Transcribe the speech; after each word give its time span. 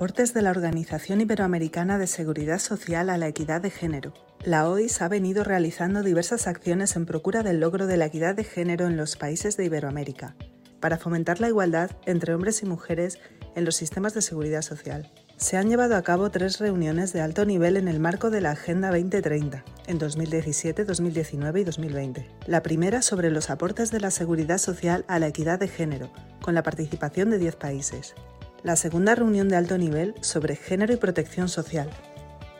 Aportes 0.00 0.32
de 0.32 0.40
la 0.40 0.50
Organización 0.50 1.20
Iberoamericana 1.20 1.98
de 1.98 2.06
Seguridad 2.06 2.58
Social 2.58 3.10
a 3.10 3.18
la 3.18 3.28
Equidad 3.28 3.60
de 3.60 3.68
Género. 3.68 4.14
La 4.42 4.66
OIS 4.66 5.02
ha 5.02 5.08
venido 5.08 5.44
realizando 5.44 6.02
diversas 6.02 6.46
acciones 6.46 6.96
en 6.96 7.04
procura 7.04 7.42
del 7.42 7.60
logro 7.60 7.86
de 7.86 7.98
la 7.98 8.06
equidad 8.06 8.34
de 8.34 8.44
género 8.44 8.86
en 8.86 8.96
los 8.96 9.16
países 9.16 9.58
de 9.58 9.66
Iberoamérica, 9.66 10.36
para 10.80 10.96
fomentar 10.96 11.42
la 11.42 11.48
igualdad 11.48 11.90
entre 12.06 12.32
hombres 12.32 12.62
y 12.62 12.66
mujeres 12.66 13.18
en 13.54 13.66
los 13.66 13.76
sistemas 13.76 14.14
de 14.14 14.22
seguridad 14.22 14.62
social. 14.62 15.12
Se 15.36 15.58
han 15.58 15.68
llevado 15.68 15.96
a 15.96 16.02
cabo 16.02 16.30
tres 16.30 16.60
reuniones 16.60 17.12
de 17.12 17.20
alto 17.20 17.44
nivel 17.44 17.76
en 17.76 17.86
el 17.86 18.00
marco 18.00 18.30
de 18.30 18.40
la 18.40 18.52
Agenda 18.52 18.88
2030, 18.88 19.66
en 19.86 19.98
2017, 19.98 20.86
2019 20.86 21.60
y 21.60 21.64
2020. 21.64 22.26
La 22.46 22.62
primera 22.62 23.02
sobre 23.02 23.30
los 23.30 23.50
aportes 23.50 23.90
de 23.90 24.00
la 24.00 24.10
seguridad 24.10 24.56
social 24.56 25.04
a 25.08 25.18
la 25.18 25.26
equidad 25.26 25.58
de 25.58 25.68
género, 25.68 26.10
con 26.40 26.54
la 26.54 26.62
participación 26.62 27.28
de 27.28 27.36
10 27.36 27.56
países 27.56 28.14
la 28.62 28.76
segunda 28.76 29.14
reunión 29.14 29.48
de 29.48 29.56
alto 29.56 29.78
nivel 29.78 30.14
sobre 30.20 30.56
género 30.56 30.92
y 30.92 30.96
protección 30.96 31.48
social, 31.48 31.90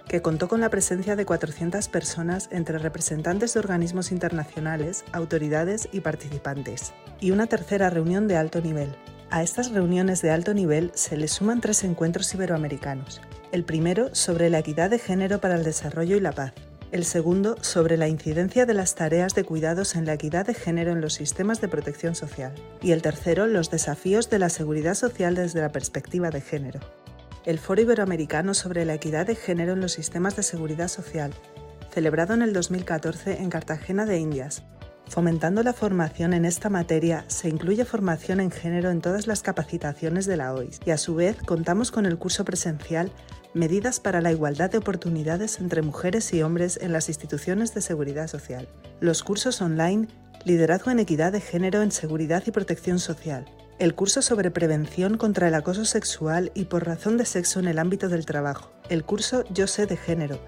que 0.08 0.22
contó 0.22 0.48
con 0.48 0.60
la 0.60 0.70
presencia 0.70 1.14
de 1.14 1.24
400 1.24 1.88
personas 1.88 2.48
entre 2.50 2.78
representantes 2.78 3.54
de 3.54 3.60
organismos 3.60 4.10
internacionales, 4.10 5.04
autoridades 5.12 5.88
y 5.92 6.00
participantes, 6.00 6.92
y 7.20 7.30
una 7.30 7.46
tercera 7.46 7.90
reunión 7.90 8.26
de 8.26 8.36
alto 8.36 8.60
nivel. 8.60 8.96
A 9.30 9.42
estas 9.42 9.70
reuniones 9.70 10.22
de 10.22 10.30
alto 10.30 10.54
nivel 10.54 10.90
se 10.94 11.16
le 11.16 11.28
suman 11.28 11.60
tres 11.60 11.84
encuentros 11.84 12.34
iberoamericanos, 12.34 13.20
el 13.52 13.64
primero 13.64 14.12
sobre 14.14 14.50
la 14.50 14.58
equidad 14.58 14.90
de 14.90 14.98
género 14.98 15.40
para 15.40 15.54
el 15.54 15.62
desarrollo 15.62 16.16
y 16.16 16.20
la 16.20 16.32
paz, 16.32 16.52
el 16.92 17.04
segundo 17.04 17.56
sobre 17.60 17.96
la 17.96 18.08
incidencia 18.08 18.66
de 18.66 18.74
las 18.74 18.94
tareas 18.94 19.34
de 19.34 19.44
cuidados 19.44 19.94
en 19.94 20.06
la 20.06 20.14
equidad 20.14 20.46
de 20.46 20.54
género 20.54 20.92
en 20.92 21.00
los 21.00 21.14
sistemas 21.14 21.60
de 21.60 21.68
protección 21.68 22.14
social, 22.14 22.52
y 22.82 22.92
el 22.92 23.02
tercero 23.02 23.46
los 23.46 23.70
desafíos 23.70 24.28
de 24.28 24.38
la 24.40 24.48
seguridad 24.48 24.94
social 24.94 25.34
desde 25.34 25.60
la 25.60 25.70
perspectiva 25.70 26.30
de 26.30 26.40
género. 26.40 26.80
El 27.44 27.58
Foro 27.58 27.80
Iberoamericano 27.80 28.54
sobre 28.54 28.84
la 28.84 28.94
equidad 28.94 29.26
de 29.26 29.36
género 29.36 29.74
en 29.74 29.80
los 29.80 29.92
sistemas 29.92 30.36
de 30.36 30.42
seguridad 30.42 30.88
social, 30.88 31.32
celebrado 31.92 32.34
en 32.34 32.42
el 32.42 32.52
2014 32.52 33.40
en 33.40 33.50
Cartagena 33.50 34.04
de 34.04 34.18
Indias. 34.18 34.64
Fomentando 35.08 35.62
la 35.62 35.72
formación 35.72 36.34
en 36.34 36.44
esta 36.44 36.70
materia, 36.70 37.24
se 37.26 37.48
incluye 37.48 37.84
formación 37.84 38.38
en 38.38 38.50
género 38.50 38.90
en 38.90 39.00
todas 39.00 39.26
las 39.26 39.42
capacitaciones 39.42 40.26
de 40.26 40.36
la 40.36 40.54
OIS 40.54 40.80
y 40.84 40.90
a 40.90 40.98
su 40.98 41.16
vez 41.16 41.36
contamos 41.44 41.90
con 41.90 42.06
el 42.06 42.16
curso 42.16 42.44
presencial 42.44 43.10
Medidas 43.52 43.98
para 43.98 44.20
la 44.20 44.30
igualdad 44.30 44.70
de 44.70 44.78
oportunidades 44.78 45.58
entre 45.58 45.82
mujeres 45.82 46.32
y 46.32 46.42
hombres 46.42 46.78
en 46.80 46.92
las 46.92 47.08
instituciones 47.08 47.74
de 47.74 47.80
seguridad 47.80 48.28
social. 48.28 48.68
Los 49.00 49.24
cursos 49.24 49.60
online 49.60 50.06
Liderazgo 50.44 50.90
en 50.90 51.00
equidad 51.00 51.32
de 51.32 51.40
género 51.40 51.82
en 51.82 51.92
seguridad 51.92 52.42
y 52.46 52.50
protección 52.50 52.98
social. 52.98 53.44
El 53.78 53.94
curso 53.94 54.22
sobre 54.22 54.50
prevención 54.50 55.18
contra 55.18 55.48
el 55.48 55.54
acoso 55.54 55.84
sexual 55.84 56.50
y 56.54 56.64
por 56.64 56.86
razón 56.86 57.18
de 57.18 57.26
sexo 57.26 57.60
en 57.60 57.68
el 57.68 57.78
ámbito 57.78 58.08
del 58.08 58.24
trabajo. 58.24 58.72
El 58.88 59.04
curso 59.04 59.44
Yo 59.50 59.66
sé 59.66 59.86
de 59.86 59.98
género, 59.98 60.38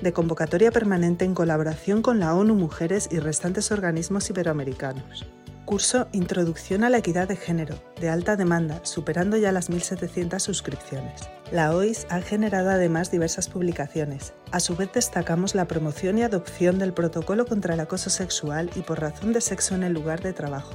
de 0.00 0.12
convocatoria 0.12 0.70
permanente 0.70 1.24
en 1.24 1.34
colaboración 1.34 2.00
con 2.00 2.18
la 2.18 2.34
ONU 2.34 2.54
Mujeres 2.54 3.08
y 3.10 3.18
restantes 3.18 3.72
organismos 3.72 4.30
iberoamericanos. 4.30 5.26
Curso 5.64 6.08
Introducción 6.12 6.82
a 6.82 6.90
la 6.90 6.98
Equidad 6.98 7.28
de 7.28 7.36
Género, 7.36 7.76
de 8.00 8.08
alta 8.08 8.36
demanda, 8.36 8.80
superando 8.84 9.36
ya 9.36 9.52
las 9.52 9.70
1.700 9.70 10.40
suscripciones. 10.40 11.30
La 11.52 11.74
OIS 11.74 12.06
ha 12.10 12.20
generado 12.20 12.70
además 12.70 13.12
diversas 13.12 13.48
publicaciones. 13.48 14.34
A 14.50 14.58
su 14.58 14.74
vez 14.74 14.92
destacamos 14.92 15.54
la 15.54 15.68
promoción 15.68 16.18
y 16.18 16.24
adopción 16.24 16.80
del 16.80 16.92
protocolo 16.92 17.46
contra 17.46 17.74
el 17.74 17.80
acoso 17.80 18.10
sexual 18.10 18.70
y 18.74 18.80
por 18.80 19.00
razón 19.00 19.32
de 19.32 19.40
sexo 19.40 19.76
en 19.76 19.84
el 19.84 19.92
lugar 19.92 20.20
de 20.20 20.32
trabajo. 20.32 20.74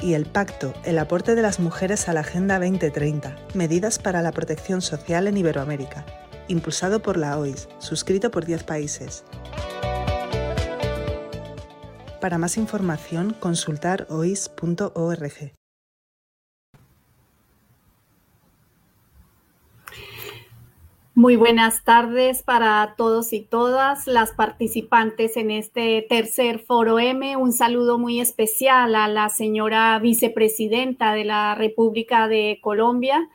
Y 0.00 0.14
el 0.14 0.24
pacto, 0.24 0.72
el 0.84 0.98
aporte 0.98 1.34
de 1.34 1.42
las 1.42 1.60
mujeres 1.60 2.08
a 2.08 2.14
la 2.14 2.20
Agenda 2.20 2.58
2030, 2.58 3.36
medidas 3.52 3.98
para 3.98 4.22
la 4.22 4.32
protección 4.32 4.80
social 4.80 5.28
en 5.28 5.36
Iberoamérica, 5.36 6.06
impulsado 6.48 7.02
por 7.02 7.18
la 7.18 7.38
OIS, 7.38 7.68
suscrito 7.78 8.30
por 8.30 8.46
10 8.46 8.64
países. 8.64 9.24
Para 12.20 12.36
más 12.36 12.58
información, 12.58 13.34
consultar 13.40 14.06
ois.org. 14.10 15.54
Muy 21.14 21.36
buenas 21.36 21.82
tardes 21.84 22.42
para 22.42 22.94
todos 22.96 23.32
y 23.32 23.40
todas 23.40 24.06
las 24.06 24.32
participantes 24.32 25.36
en 25.36 25.50
este 25.50 26.06
tercer 26.08 26.60
foro 26.60 26.98
M. 26.98 27.36
Un 27.36 27.52
saludo 27.52 27.98
muy 27.98 28.20
especial 28.20 28.94
a 28.94 29.08
la 29.08 29.28
señora 29.28 29.98
vicepresidenta 29.98 31.12
de 31.12 31.24
la 31.24 31.54
República 31.54 32.28
de 32.28 32.58
Colombia, 32.62 33.28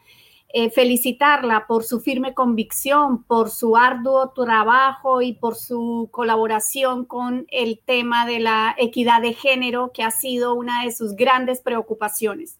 eh, 0.49 0.69
felicitarla 0.69 1.65
por 1.67 1.83
su 1.83 1.99
firme 1.99 2.33
convicción, 2.33 3.23
por 3.23 3.49
su 3.49 3.75
arduo 3.75 4.29
trabajo 4.29 5.21
y 5.21 5.33
por 5.33 5.55
su 5.55 6.07
colaboración 6.11 7.05
con 7.05 7.45
el 7.49 7.79
tema 7.83 8.25
de 8.25 8.39
la 8.39 8.75
equidad 8.77 9.21
de 9.21 9.33
género, 9.33 9.91
que 9.93 10.03
ha 10.03 10.11
sido 10.11 10.53
una 10.53 10.83
de 10.83 10.91
sus 10.91 11.15
grandes 11.15 11.61
preocupaciones. 11.61 12.59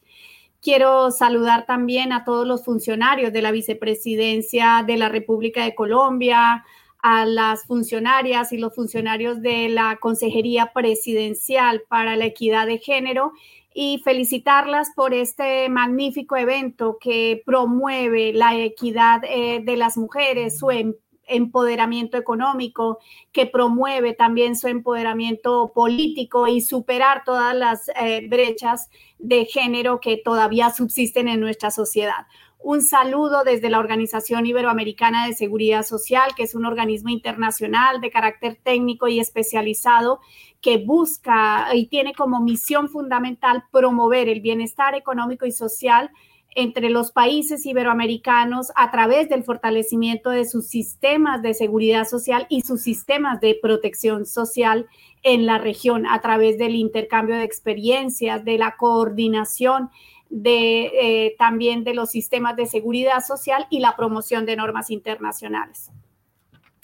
Quiero 0.62 1.12
saludar 1.12 1.66
también 1.68 2.12
a 2.12 2.26
todos 2.26 2.48
los 2.48 2.66
funcionarios 2.66 3.32
de 3.32 3.42
la 3.42 3.52
Vicepresidencia 3.52 4.84
de 4.86 4.98
la 4.98 5.10
República 5.10 5.64
de 5.64 5.76
Colombia, 5.76 6.66
a 7.08 7.28
las 7.28 7.68
funcionarias 7.68 8.52
y 8.52 8.58
los 8.58 8.74
funcionarios 8.74 9.40
de 9.44 9.70
la 9.70 9.98
Consejería 9.98 10.74
Presidencial 10.74 11.84
para 11.88 12.16
la 12.16 12.26
Equidad 12.26 12.66
de 12.66 12.80
Género 12.80 13.34
y 13.78 14.02
felicitarlas 14.06 14.92
por 14.96 15.14
este 15.14 15.68
magnífico 15.68 16.38
evento 16.38 16.98
que 16.98 17.44
promueve 17.46 18.32
la 18.32 18.56
equidad 18.56 19.22
eh, 19.26 19.62
de 19.66 19.76
las 19.76 19.98
mujeres, 19.98 20.58
su 20.58 20.72
em, 20.72 20.94
empoderamiento 21.28 22.16
económico, 22.16 23.00
que 23.34 23.46
promueve 23.46 24.14
también 24.14 24.56
su 24.56 24.70
empoderamiento 24.70 25.74
político 25.76 26.48
y 26.48 26.62
superar 26.62 27.24
todas 27.26 27.54
las 27.54 27.90
eh, 28.00 28.26
brechas 28.30 28.90
de 29.20 29.44
género 29.44 30.00
que 30.00 30.22
todavía 30.24 30.70
subsisten 30.70 31.28
en 31.28 31.42
nuestra 31.42 31.70
sociedad. 31.70 32.28
Un 32.60 32.82
saludo 32.82 33.44
desde 33.44 33.70
la 33.70 33.80
Organización 33.80 34.46
Iberoamericana 34.46 35.28
de 35.28 35.34
Seguridad 35.34 35.84
Social, 35.84 36.32
que 36.36 36.44
es 36.44 36.56
un 36.56 36.66
organismo 36.66 37.10
internacional 37.10 38.02
de 38.02 38.10
carácter 38.10 38.58
técnico 38.64 39.08
y 39.08 39.20
especializado 39.20 40.20
que 40.62 40.78
busca 40.78 41.68
y 41.76 41.88
tiene 41.88 42.14
como 42.14 42.42
misión 42.42 42.90
fundamental 42.90 43.66
promover 43.72 44.30
el 44.30 44.42
bienestar 44.42 44.96
económico 44.96 45.46
y 45.46 45.52
social 45.52 46.10
entre 46.56 46.90
los 46.90 47.12
países 47.12 47.66
iberoamericanos 47.66 48.72
a 48.76 48.90
través 48.90 49.30
del 49.30 49.44
fortalecimiento 49.44 50.30
de 50.30 50.46
sus 50.46 50.68
sistemas 50.68 51.42
de 51.42 51.54
seguridad 51.54 52.06
social 52.08 52.48
y 52.50 52.62
sus 52.62 52.82
sistemas 52.82 53.42
de 53.42 53.60
protección 53.62 54.26
social 54.26 54.88
en 55.22 55.46
la 55.46 55.58
región 55.58 56.08
a 56.08 56.22
través 56.22 56.58
del 56.58 56.76
intercambio 56.76 57.36
de 57.36 57.44
experiencias, 57.44 58.46
de 58.46 58.58
la 58.58 58.78
coordinación 58.78 59.90
de 60.36 60.92
eh, 61.28 61.36
también 61.40 61.86
de 61.86 61.94
los 61.94 62.10
sistemas 62.10 62.58
de 62.58 62.66
seguridad 62.66 63.24
social 63.26 63.68
y 63.70 63.80
la 63.80 63.96
promoción 63.96 64.46
de 64.46 64.58
normas 64.58 64.92
internacionales. 64.92 65.92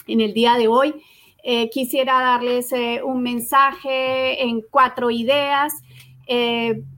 En 0.07 0.21
el 0.21 0.33
día 0.33 0.55
de 0.55 0.69
hoy 0.69 0.95
eh, 1.43 1.69
quisiera 1.69 2.21
darles 2.21 2.71
eh, 2.71 3.01
un 3.03 3.21
mensaje 3.21 4.41
en 4.43 4.61
cuatro 4.61 5.11
ideas. 5.11 5.73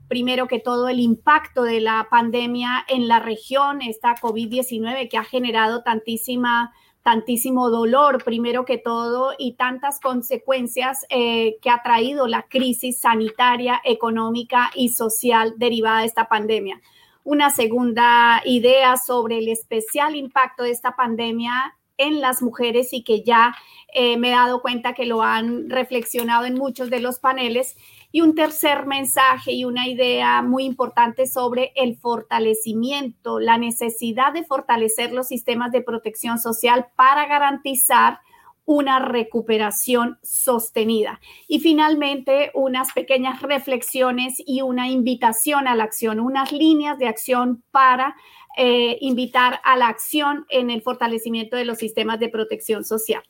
primero 0.06 0.46
que 0.46 0.60
todo, 0.60 0.86
el 0.86 1.00
impacto 1.00 1.64
de 1.64 1.80
la 1.80 2.06
pandemia 2.08 2.84
en 2.86 3.08
la 3.08 3.18
región, 3.18 3.82
esta 3.82 4.14
COVID-19 4.14 5.08
que 5.08 5.18
ha 5.18 5.24
generado 5.24 5.82
tantísima 5.82 6.72
tantísimo 7.04 7.68
dolor, 7.68 8.24
primero 8.24 8.64
que 8.64 8.78
todo, 8.78 9.34
y 9.38 9.52
tantas 9.52 10.00
consecuencias 10.00 11.04
eh, 11.10 11.58
que 11.60 11.68
ha 11.68 11.82
traído 11.82 12.26
la 12.26 12.44
crisis 12.48 12.98
sanitaria, 12.98 13.80
económica 13.84 14.70
y 14.74 14.88
social 14.88 15.52
derivada 15.58 16.00
de 16.00 16.06
esta 16.06 16.28
pandemia. 16.28 16.80
Una 17.22 17.50
segunda 17.50 18.40
idea 18.46 18.96
sobre 18.96 19.38
el 19.38 19.48
especial 19.48 20.16
impacto 20.16 20.62
de 20.62 20.70
esta 20.70 20.96
pandemia 20.96 21.76
en 21.98 22.22
las 22.22 22.42
mujeres 22.42 22.94
y 22.94 23.04
que 23.04 23.22
ya 23.22 23.54
eh, 23.92 24.16
me 24.16 24.28
he 24.28 24.32
dado 24.32 24.62
cuenta 24.62 24.94
que 24.94 25.04
lo 25.04 25.22
han 25.22 25.68
reflexionado 25.68 26.46
en 26.46 26.54
muchos 26.54 26.88
de 26.88 27.00
los 27.00 27.18
paneles 27.18 27.76
y 28.14 28.20
un 28.20 28.36
tercer 28.36 28.86
mensaje 28.86 29.50
y 29.50 29.64
una 29.64 29.88
idea 29.88 30.40
muy 30.40 30.62
importante 30.62 31.26
sobre 31.26 31.72
el 31.74 31.96
fortalecimiento, 31.96 33.40
la 33.40 33.58
necesidad 33.58 34.32
de 34.32 34.44
fortalecer 34.44 35.12
los 35.12 35.26
sistemas 35.26 35.72
de 35.72 35.82
protección 35.82 36.38
social 36.38 36.86
para 36.94 37.26
garantizar 37.26 38.20
una 38.66 39.00
recuperación 39.00 40.20
sostenida. 40.22 41.20
Y 41.48 41.58
finalmente, 41.58 42.52
unas 42.54 42.92
pequeñas 42.92 43.42
reflexiones 43.42 44.34
y 44.46 44.62
una 44.62 44.88
invitación 44.88 45.66
a 45.66 45.74
la 45.74 45.82
acción, 45.82 46.20
unas 46.20 46.52
líneas 46.52 46.96
de 46.98 47.08
acción 47.08 47.64
para 47.72 48.14
eh, 48.56 48.96
invitar 49.00 49.60
a 49.64 49.76
la 49.76 49.88
acción 49.88 50.46
en 50.50 50.70
el 50.70 50.82
fortalecimiento 50.82 51.56
de 51.56 51.64
los 51.64 51.78
sistemas 51.78 52.20
de 52.20 52.28
protección 52.28 52.84
social. 52.84 53.24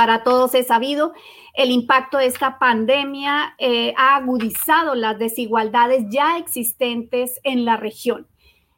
Para 0.00 0.22
todos 0.22 0.54
es 0.54 0.68
sabido, 0.68 1.12
el 1.52 1.70
impacto 1.70 2.16
de 2.16 2.24
esta 2.24 2.58
pandemia 2.58 3.54
eh, 3.58 3.92
ha 3.98 4.16
agudizado 4.16 4.94
las 4.94 5.18
desigualdades 5.18 6.06
ya 6.08 6.38
existentes 6.38 7.38
en 7.42 7.66
la 7.66 7.76
región. 7.76 8.26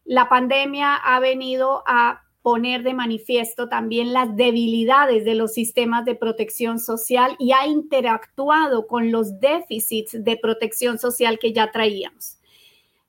La 0.04 0.28
pandemia 0.28 0.96
ha 0.96 1.20
venido 1.20 1.84
a 1.86 2.22
poner 2.42 2.82
de 2.82 2.94
manifiesto 2.94 3.68
también 3.68 4.12
las 4.12 4.34
debilidades 4.34 5.24
de 5.24 5.36
los 5.36 5.52
sistemas 5.52 6.04
de 6.04 6.16
protección 6.16 6.80
social 6.80 7.36
y 7.38 7.52
ha 7.52 7.68
interactuado 7.68 8.88
con 8.88 9.12
los 9.12 9.38
déficits 9.38 10.24
de 10.24 10.36
protección 10.36 10.98
social 10.98 11.38
que 11.38 11.52
ya 11.52 11.70
traíamos. 11.70 12.38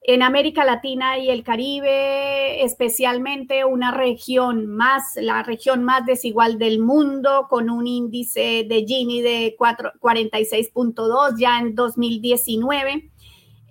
En 0.05 0.21
América 0.21 0.65
Latina 0.65 1.17
y 1.17 1.29
el 1.29 1.43
Caribe, 1.43 2.61
especialmente 2.63 3.63
una 3.63 3.91
región 3.91 4.67
más, 4.67 5.15
la 5.15 5.43
región 5.43 5.83
más 5.85 6.05
desigual 6.05 6.57
del 6.57 6.79
mundo, 6.79 7.47
con 7.49 7.69
un 7.69 7.87
índice 7.87 8.65
de 8.67 8.83
Gini 8.85 9.21
de 9.21 9.55
46.2 9.57 11.37
ya 11.37 11.57
en 11.59 11.73
2019 11.73 13.11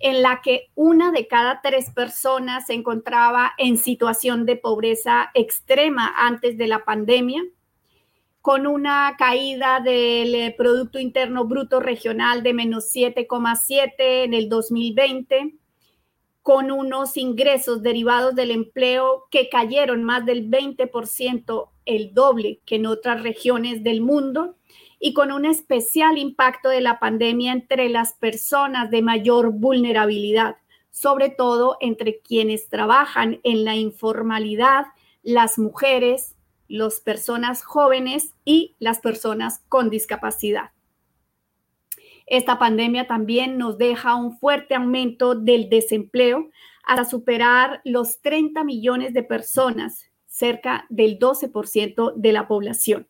en 0.03 0.21
la 0.21 0.41
que 0.41 0.69
una 0.75 1.13
de 1.13 1.27
cada 1.27 1.61
tres 1.61 1.89
personas 1.91 2.65
se 2.65 2.73
encontraba 2.73 3.53
en 3.57 3.77
situación 3.77 4.45
de 4.45 4.57
pobreza 4.57 5.31
extrema 5.33 6.13
antes 6.17 6.57
de 6.57 6.67
la 6.67 6.83
pandemia, 6.83 7.41
con 8.41 8.67
una 8.67 9.15
caída 9.17 9.79
del 9.79 10.35
eh, 10.35 10.53
Producto 10.57 10.99
Interno 10.99 11.45
Bruto 11.45 11.79
Regional 11.79 12.43
de 12.43 12.53
menos 12.53 12.93
7,7 12.93 13.93
en 13.97 14.33
el 14.33 14.49
2020, 14.49 15.55
con 16.43 16.71
unos 16.71 17.15
ingresos 17.15 17.81
derivados 17.81 18.35
del 18.35 18.51
empleo 18.51 19.23
que 19.31 19.47
cayeron 19.47 20.03
más 20.03 20.25
del 20.25 20.49
20%, 20.49 21.69
el 21.85 22.13
doble 22.13 22.59
que 22.65 22.75
en 22.75 22.85
otras 22.85 23.23
regiones 23.23 23.81
del 23.81 24.01
mundo 24.01 24.57
y 24.99 25.13
con 25.13 25.31
un 25.31 25.45
especial 25.45 26.17
impacto 26.17 26.67
de 26.67 26.81
la 26.81 26.99
pandemia 26.99 27.53
entre 27.53 27.87
las 27.87 28.13
personas 28.13 28.91
de 28.91 29.01
mayor 29.01 29.53
vulnerabilidad, 29.53 30.57
sobre 30.91 31.29
todo 31.29 31.77
entre 31.79 32.19
quienes 32.19 32.67
trabajan 32.67 33.39
en 33.43 33.63
la 33.63 33.75
informalidad, 33.75 34.87
las 35.23 35.57
mujeres, 35.57 36.35
las 36.67 36.99
personas 36.99 37.63
jóvenes 37.63 38.33
y 38.43 38.75
las 38.79 38.99
personas 38.99 39.63
con 39.69 39.89
discapacidad. 39.89 40.72
Esta 42.25 42.57
pandemia 42.59 43.07
también 43.07 43.57
nos 43.57 43.77
deja 43.77 44.15
un 44.15 44.37
fuerte 44.37 44.75
aumento 44.75 45.35
del 45.35 45.69
desempleo 45.69 46.49
hasta 46.85 47.05
superar 47.05 47.81
los 47.83 48.21
30 48.21 48.63
millones 48.63 49.13
de 49.13 49.23
personas, 49.23 50.09
cerca 50.27 50.85
del 50.89 51.19
12% 51.19 52.13
de 52.15 52.31
la 52.33 52.47
población 52.47 53.07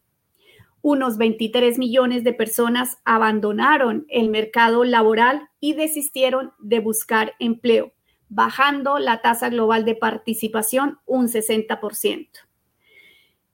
unos 0.83 1.18
23 1.18 1.80
millones 1.80 2.25
de 2.25 2.33
personas 2.33 2.98
abandonaron 3.06 4.06
el 4.10 4.30
mercado 4.30 4.83
laboral 4.83 5.50
y 5.62 5.74
desistieron 5.74 6.51
de 6.59 6.81
buscar 6.81 7.33
empleo, 7.39 7.94
bajando 8.27 9.00
la 9.00 9.21
tasa 9.21 9.50
global 9.50 9.86
de 9.86 9.95
participación 9.95 11.00
un 11.06 11.30
60%. 11.30 12.27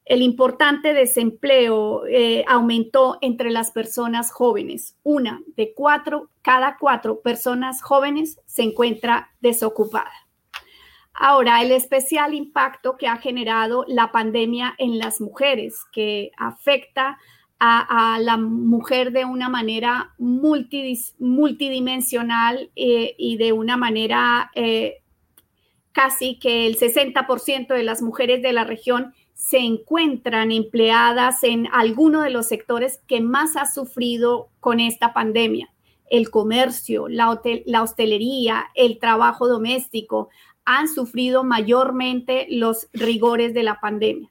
El 0.09 0.21
importante 0.23 0.93
desempleo 0.95 2.07
eh, 2.07 2.43
aumentó 2.47 3.19
entre 3.21 3.51
las 3.51 3.69
personas 3.69 4.31
jóvenes. 4.31 4.97
Una 5.03 5.43
de 5.55 5.75
cuatro, 5.75 6.31
cada 6.41 6.77
cuatro 6.79 7.21
personas 7.21 7.83
jóvenes 7.83 8.39
se 8.47 8.63
encuentra 8.63 9.29
desocupada. 9.39 10.11
Ahora, 11.13 11.61
el 11.61 11.71
especial 11.71 12.33
impacto 12.33 12.97
que 12.97 13.07
ha 13.07 13.17
generado 13.17 13.85
la 13.87 14.11
pandemia 14.11 14.73
en 14.79 14.97
las 14.97 15.21
mujeres, 15.21 15.75
que 15.91 16.31
afecta 16.37 17.19
a, 17.59 18.17
la 18.19 18.37
mujer 18.37 19.11
de 19.11 19.25
una 19.25 19.47
manera 19.47 20.15
multidimensional 20.17 22.71
eh, 22.75 23.13
y 23.15 23.37
de 23.37 23.53
una 23.53 23.77
manera 23.77 24.49
eh, 24.55 25.03
casi 25.91 26.39
que 26.39 26.65
el 26.65 26.79
60% 26.79 27.67
de 27.67 27.83
las 27.83 28.01
mujeres 28.01 28.41
de 28.41 28.53
la 28.53 28.63
región 28.63 29.13
se 29.39 29.59
encuentran 29.59 30.51
empleadas 30.51 31.43
en 31.45 31.67
alguno 31.71 32.21
de 32.21 32.29
los 32.29 32.47
sectores 32.47 32.99
que 33.07 33.21
más 33.21 33.55
ha 33.55 33.65
sufrido 33.65 34.49
con 34.59 34.81
esta 34.81 35.13
pandemia. 35.13 35.71
El 36.09 36.29
comercio, 36.29 37.07
la, 37.07 37.41
la 37.65 37.81
hostelería, 37.81 38.65
el 38.75 38.99
trabajo 38.99 39.47
doméstico, 39.47 40.27
han 40.65 40.89
sufrido 40.89 41.45
mayormente 41.45 42.47
los 42.49 42.89
rigores 42.91 43.53
de 43.53 43.63
la 43.63 43.79
pandemia. 43.79 44.29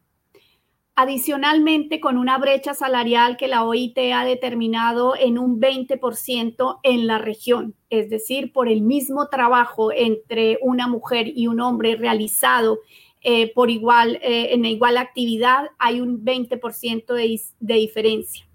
Adicionalmente, 0.94 2.00
con 2.00 2.18
una 2.18 2.36
brecha 2.38 2.74
salarial 2.74 3.38
que 3.38 3.48
la 3.48 3.64
OIT 3.64 3.96
ha 4.12 4.24
determinado 4.24 5.14
en 5.16 5.38
un 5.38 5.58
20% 5.58 6.80
en 6.82 7.06
la 7.06 7.18
región, 7.18 7.74
es 7.88 8.10
decir, 8.10 8.52
por 8.52 8.68
el 8.68 8.82
mismo 8.82 9.28
trabajo 9.28 9.90
entre 9.90 10.58
una 10.60 10.86
mujer 10.86 11.28
y 11.34 11.46
un 11.46 11.60
hombre 11.60 11.96
realizado 11.96 12.80
eh, 13.20 13.52
por 13.52 13.70
igual, 13.70 14.16
eh, 14.22 14.54
en 14.54 14.64
igual 14.64 14.96
actividad, 14.96 15.70
hay 15.78 16.00
un 16.00 16.24
20% 16.24 17.14
de, 17.14 17.40
de 17.60 17.74
diferencia 17.74 18.48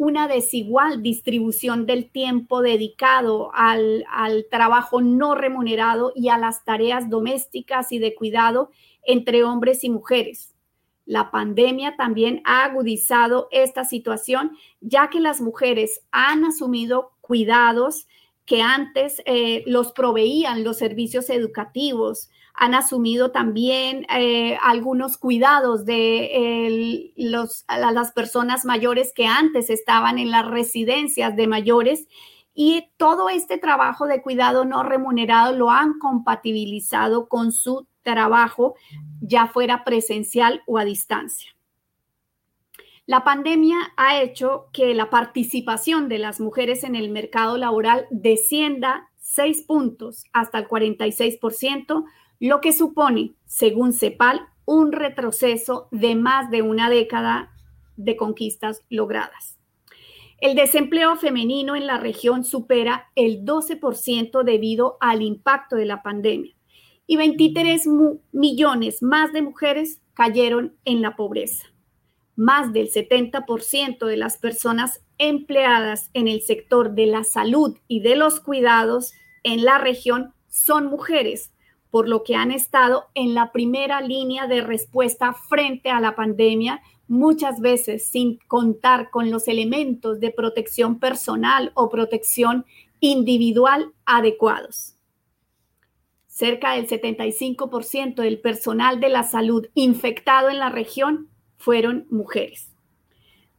una 0.00 0.28
desigual 0.28 1.02
distribución 1.02 1.84
del 1.84 2.10
tiempo 2.10 2.62
dedicado 2.62 3.50
al, 3.52 4.06
trabajo 4.50 5.02
no 5.02 5.34
remunerado 5.34 6.14
y 6.16 6.30
a 6.30 6.38
las 6.38 6.64
tareas 6.64 7.10
domésticas 7.10 7.92
y 7.92 7.98
de 7.98 8.14
cuidado 8.14 8.70
entre 9.02 9.44
hombres 9.44 9.84
y 9.84 9.90
mujeres. 9.90 10.54
La 11.04 11.30
pandemia 11.30 11.96
también 11.96 12.40
ha 12.46 12.64
agudizado 12.64 13.48
esta 13.50 13.84
situación, 13.84 14.52
ya 14.80 15.10
que 15.10 15.20
las 15.20 15.42
mujeres 15.42 16.00
han 16.12 16.46
asumido 16.46 17.10
cuidados 17.20 18.06
que 18.46 18.62
antes 18.62 19.22
eh, 19.26 19.62
los 19.66 19.92
proveían 19.92 20.64
los 20.64 20.78
servicios 20.78 21.30
educativos, 21.30 22.30
han 22.54 22.74
asumido 22.74 23.30
también 23.30 24.06
eh, 24.14 24.58
algunos 24.60 25.16
cuidados 25.16 25.86
de 25.86 27.12
las 27.16 28.12
personas 28.12 28.64
mayores 28.64 29.12
que 29.14 29.26
antes 29.26 29.70
estaban 29.70 30.18
en 30.18 30.30
las 30.30 30.46
residencias 30.46 31.36
de 31.36 31.46
mayores 31.46 32.06
y 32.54 32.88
todo 32.96 33.30
este 33.30 33.56
trabajo 33.56 34.06
de 34.06 34.20
cuidado 34.20 34.64
no 34.64 34.82
remunerado 34.82 35.56
lo 35.56 35.70
han 35.70 35.98
compatibilizado 35.98 37.28
con 37.28 37.52
su 37.52 37.86
trabajo, 38.02 38.74
ya 39.20 39.46
fuera 39.46 39.84
presencial 39.84 40.62
o 40.66 40.78
a 40.78 40.84
distancia. 40.84 41.52
La 43.10 43.24
pandemia 43.24 43.76
ha 43.96 44.22
hecho 44.22 44.68
que 44.72 44.94
la 44.94 45.10
participación 45.10 46.08
de 46.08 46.20
las 46.20 46.38
mujeres 46.38 46.84
en 46.84 46.94
el 46.94 47.10
mercado 47.10 47.58
laboral 47.58 48.06
descienda 48.12 49.10
seis 49.16 49.62
puntos 49.62 50.22
hasta 50.32 50.58
el 50.58 50.68
46%, 50.68 52.04
lo 52.38 52.60
que 52.60 52.72
supone, 52.72 53.32
según 53.46 53.92
CEPAL, 53.94 54.42
un 54.64 54.92
retroceso 54.92 55.88
de 55.90 56.14
más 56.14 56.52
de 56.52 56.62
una 56.62 56.88
década 56.88 57.50
de 57.96 58.16
conquistas 58.16 58.84
logradas. 58.90 59.58
El 60.40 60.54
desempleo 60.54 61.16
femenino 61.16 61.74
en 61.74 61.88
la 61.88 61.98
región 61.98 62.44
supera 62.44 63.10
el 63.16 63.44
12% 63.44 64.44
debido 64.44 64.98
al 65.00 65.22
impacto 65.22 65.74
de 65.74 65.86
la 65.86 66.04
pandemia 66.04 66.54
y 67.08 67.16
23 67.16 67.88
millones 68.30 69.02
más 69.02 69.32
de 69.32 69.42
mujeres 69.42 70.00
cayeron 70.14 70.76
en 70.84 71.02
la 71.02 71.16
pobreza. 71.16 71.70
Más 72.40 72.72
del 72.72 72.90
70% 72.90 74.06
de 74.06 74.16
las 74.16 74.38
personas 74.38 75.02
empleadas 75.18 76.08
en 76.14 76.26
el 76.26 76.40
sector 76.40 76.92
de 76.92 77.04
la 77.04 77.22
salud 77.22 77.76
y 77.86 78.00
de 78.00 78.16
los 78.16 78.40
cuidados 78.40 79.12
en 79.42 79.62
la 79.62 79.76
región 79.76 80.32
son 80.48 80.86
mujeres, 80.86 81.52
por 81.90 82.08
lo 82.08 82.22
que 82.24 82.36
han 82.36 82.50
estado 82.50 83.08
en 83.12 83.34
la 83.34 83.52
primera 83.52 84.00
línea 84.00 84.46
de 84.46 84.62
respuesta 84.62 85.34
frente 85.34 85.90
a 85.90 86.00
la 86.00 86.16
pandemia, 86.16 86.80
muchas 87.08 87.60
veces 87.60 88.08
sin 88.08 88.38
contar 88.48 89.10
con 89.10 89.30
los 89.30 89.46
elementos 89.46 90.18
de 90.18 90.30
protección 90.30 90.98
personal 90.98 91.72
o 91.74 91.90
protección 91.90 92.64
individual 93.00 93.92
adecuados. 94.06 94.94
Cerca 96.26 96.72
del 96.72 96.88
75% 96.88 98.14
del 98.14 98.40
personal 98.40 98.98
de 98.98 99.10
la 99.10 99.24
salud 99.24 99.66
infectado 99.74 100.48
en 100.48 100.58
la 100.58 100.70
región 100.70 101.29
fueron 101.60 102.06
mujeres. 102.10 102.72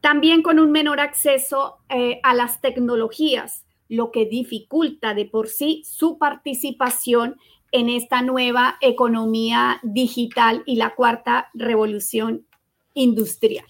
También 0.01 0.41
con 0.41 0.59
un 0.59 0.71
menor 0.71 0.99
acceso 0.99 1.77
eh, 1.87 2.19
a 2.23 2.33
las 2.33 2.59
tecnologías, 2.59 3.63
lo 3.87 4.11
que 4.11 4.25
dificulta 4.25 5.13
de 5.13 5.25
por 5.25 5.47
sí 5.47 5.83
su 5.85 6.17
participación 6.17 7.37
en 7.71 7.89
esta 7.89 8.23
nueva 8.23 8.77
economía 8.81 9.79
digital 9.83 10.63
y 10.65 10.75
la 10.77 10.95
cuarta 10.95 11.51
revolución 11.53 12.47
industrial. 12.95 13.67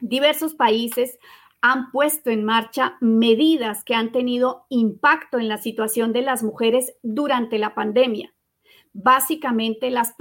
Diversos 0.00 0.54
países 0.54 1.18
han 1.60 1.92
puesto 1.92 2.30
en 2.30 2.44
marcha 2.44 2.96
medidas 3.00 3.84
que 3.84 3.94
han 3.94 4.10
tenido 4.10 4.64
impacto 4.70 5.38
en 5.38 5.48
la 5.48 5.58
situación 5.58 6.12
de 6.12 6.22
las 6.22 6.42
mujeres 6.42 6.94
durante 7.02 7.58
la 7.58 7.74
pandemia. 7.74 8.32
Básicamente, 9.02 9.90
las, 9.90 10.14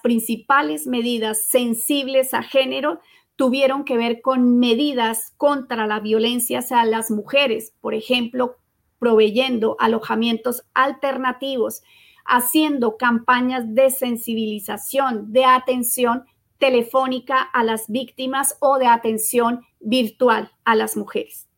principales 0.00 0.86
medidas 0.86 1.46
sensibles 1.46 2.32
a 2.32 2.42
género 2.42 3.00
tuvieron 3.34 3.84
que 3.84 3.96
ver 3.96 4.20
con 4.20 4.60
medidas 4.60 5.32
contra 5.36 5.88
la 5.88 5.98
violencia 5.98 6.60
hacia 6.60 6.84
las 6.84 7.10
mujeres, 7.10 7.74
por 7.80 7.92
ejemplo, 7.92 8.56
proveyendo 9.00 9.76
alojamientos 9.80 10.64
alternativos, 10.74 11.82
haciendo 12.24 12.96
campañas 12.96 13.74
de 13.74 13.90
sensibilización, 13.90 15.32
de 15.32 15.44
atención 15.44 16.24
telefónica 16.58 17.42
a 17.42 17.64
las 17.64 17.88
víctimas 17.88 18.56
o 18.60 18.78
de 18.78 18.86
atención 18.86 19.62
virtual 19.80 20.52
a 20.64 20.76
las 20.76 20.96
mujeres. 20.96 21.48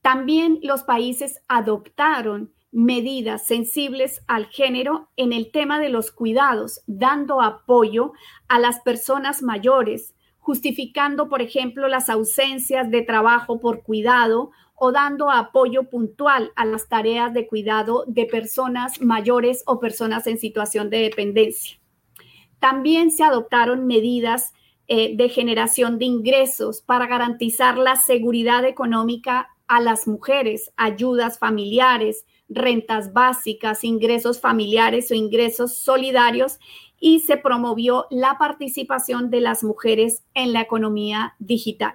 También 0.00 0.58
los 0.62 0.84
países 0.84 1.42
adoptaron 1.48 2.55
medidas 2.76 3.46
sensibles 3.46 4.22
al 4.26 4.48
género 4.48 5.08
en 5.16 5.32
el 5.32 5.50
tema 5.50 5.80
de 5.80 5.88
los 5.88 6.10
cuidados, 6.10 6.82
dando 6.86 7.40
apoyo 7.40 8.12
a 8.48 8.58
las 8.58 8.80
personas 8.80 9.40
mayores, 9.40 10.14
justificando, 10.40 11.30
por 11.30 11.40
ejemplo, 11.40 11.88
las 11.88 12.10
ausencias 12.10 12.90
de 12.90 13.00
trabajo 13.00 13.60
por 13.60 13.82
cuidado 13.82 14.50
o 14.74 14.92
dando 14.92 15.30
apoyo 15.30 15.84
puntual 15.84 16.52
a 16.54 16.66
las 16.66 16.86
tareas 16.86 17.32
de 17.32 17.46
cuidado 17.46 18.04
de 18.08 18.26
personas 18.26 19.00
mayores 19.00 19.62
o 19.66 19.80
personas 19.80 20.26
en 20.26 20.38
situación 20.38 20.90
de 20.90 20.98
dependencia. 20.98 21.78
También 22.60 23.10
se 23.10 23.24
adoptaron 23.24 23.86
medidas 23.86 24.52
eh, 24.86 25.16
de 25.16 25.30
generación 25.30 25.98
de 25.98 26.04
ingresos 26.04 26.82
para 26.82 27.06
garantizar 27.06 27.78
la 27.78 27.96
seguridad 27.96 28.66
económica 28.66 29.48
a 29.66 29.80
las 29.80 30.06
mujeres, 30.06 30.72
ayudas 30.76 31.38
familiares, 31.38 32.26
rentas 32.48 33.12
básicas, 33.12 33.84
ingresos 33.84 34.40
familiares 34.40 35.10
o 35.10 35.14
ingresos 35.14 35.76
solidarios 35.78 36.58
y 36.98 37.20
se 37.20 37.36
promovió 37.36 38.06
la 38.10 38.38
participación 38.38 39.30
de 39.30 39.40
las 39.40 39.64
mujeres 39.64 40.24
en 40.34 40.52
la 40.52 40.60
economía 40.60 41.34
digital. 41.38 41.94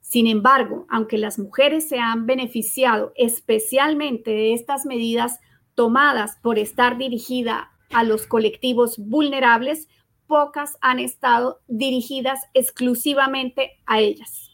Sin 0.00 0.26
embargo, 0.26 0.86
aunque 0.88 1.18
las 1.18 1.38
mujeres 1.38 1.88
se 1.88 1.98
han 1.98 2.26
beneficiado 2.26 3.12
especialmente 3.16 4.30
de 4.30 4.52
estas 4.54 4.86
medidas 4.86 5.40
tomadas 5.74 6.38
por 6.42 6.58
estar 6.58 6.96
dirigida 6.96 7.72
a 7.92 8.04
los 8.04 8.26
colectivos 8.26 8.98
vulnerables, 8.98 9.88
pocas 10.26 10.76
han 10.80 10.98
estado 10.98 11.60
dirigidas 11.66 12.40
exclusivamente 12.54 13.80
a 13.86 14.00
ellas. 14.00 14.50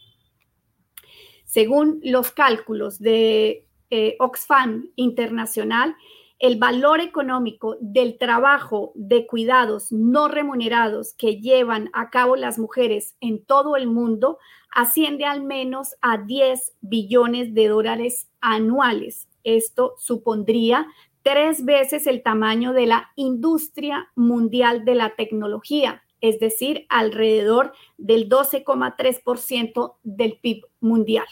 Según 1.45 2.01
los 2.03 2.31
cálculos 2.31 2.99
de 2.99 3.67
eh, 3.95 4.17
Oxfam 4.21 4.89
Internacional, 4.97 5.95
el 6.39 6.57
valor 6.57 7.01
económico 7.01 7.77
del 7.79 8.17
trabajo 8.17 8.93
de 8.95 9.27
cuidados 9.27 9.93
no 9.93 10.29
remunerados 10.29 11.13
que 11.13 11.37
llevan 11.43 11.91
a 11.93 12.09
cabo 12.09 12.37
las 12.37 12.59
mujeres 12.59 13.17
en 13.21 13.45
todo 13.45 13.77
el 13.77 13.87
mundo 13.87 14.39
asciende 14.75 15.27
al 15.27 15.43
menos 15.43 15.95
a 16.01 16.17
10 16.17 16.73
billones 16.81 17.53
de 17.53 17.69
dólares 17.69 18.31
anuales. 18.41 19.29
Esto 19.45 19.93
supondría 19.99 20.87
tres 21.23 21.67
veces 21.67 22.07
el 22.07 22.23
tamaño 22.23 22.73
de 22.73 22.87
la 22.87 23.11
industria 23.15 24.11
mundial 24.15 24.87
de 24.87 24.95
la 24.95 25.15
tecnología, 25.17 26.03
es 26.23 26.41
decir, 26.41 26.87
alrededor 26.89 27.75
del 27.99 28.31
12,3% 28.31 29.97
del 30.03 30.39
PIB 30.41 30.65
mundial. 30.81 31.27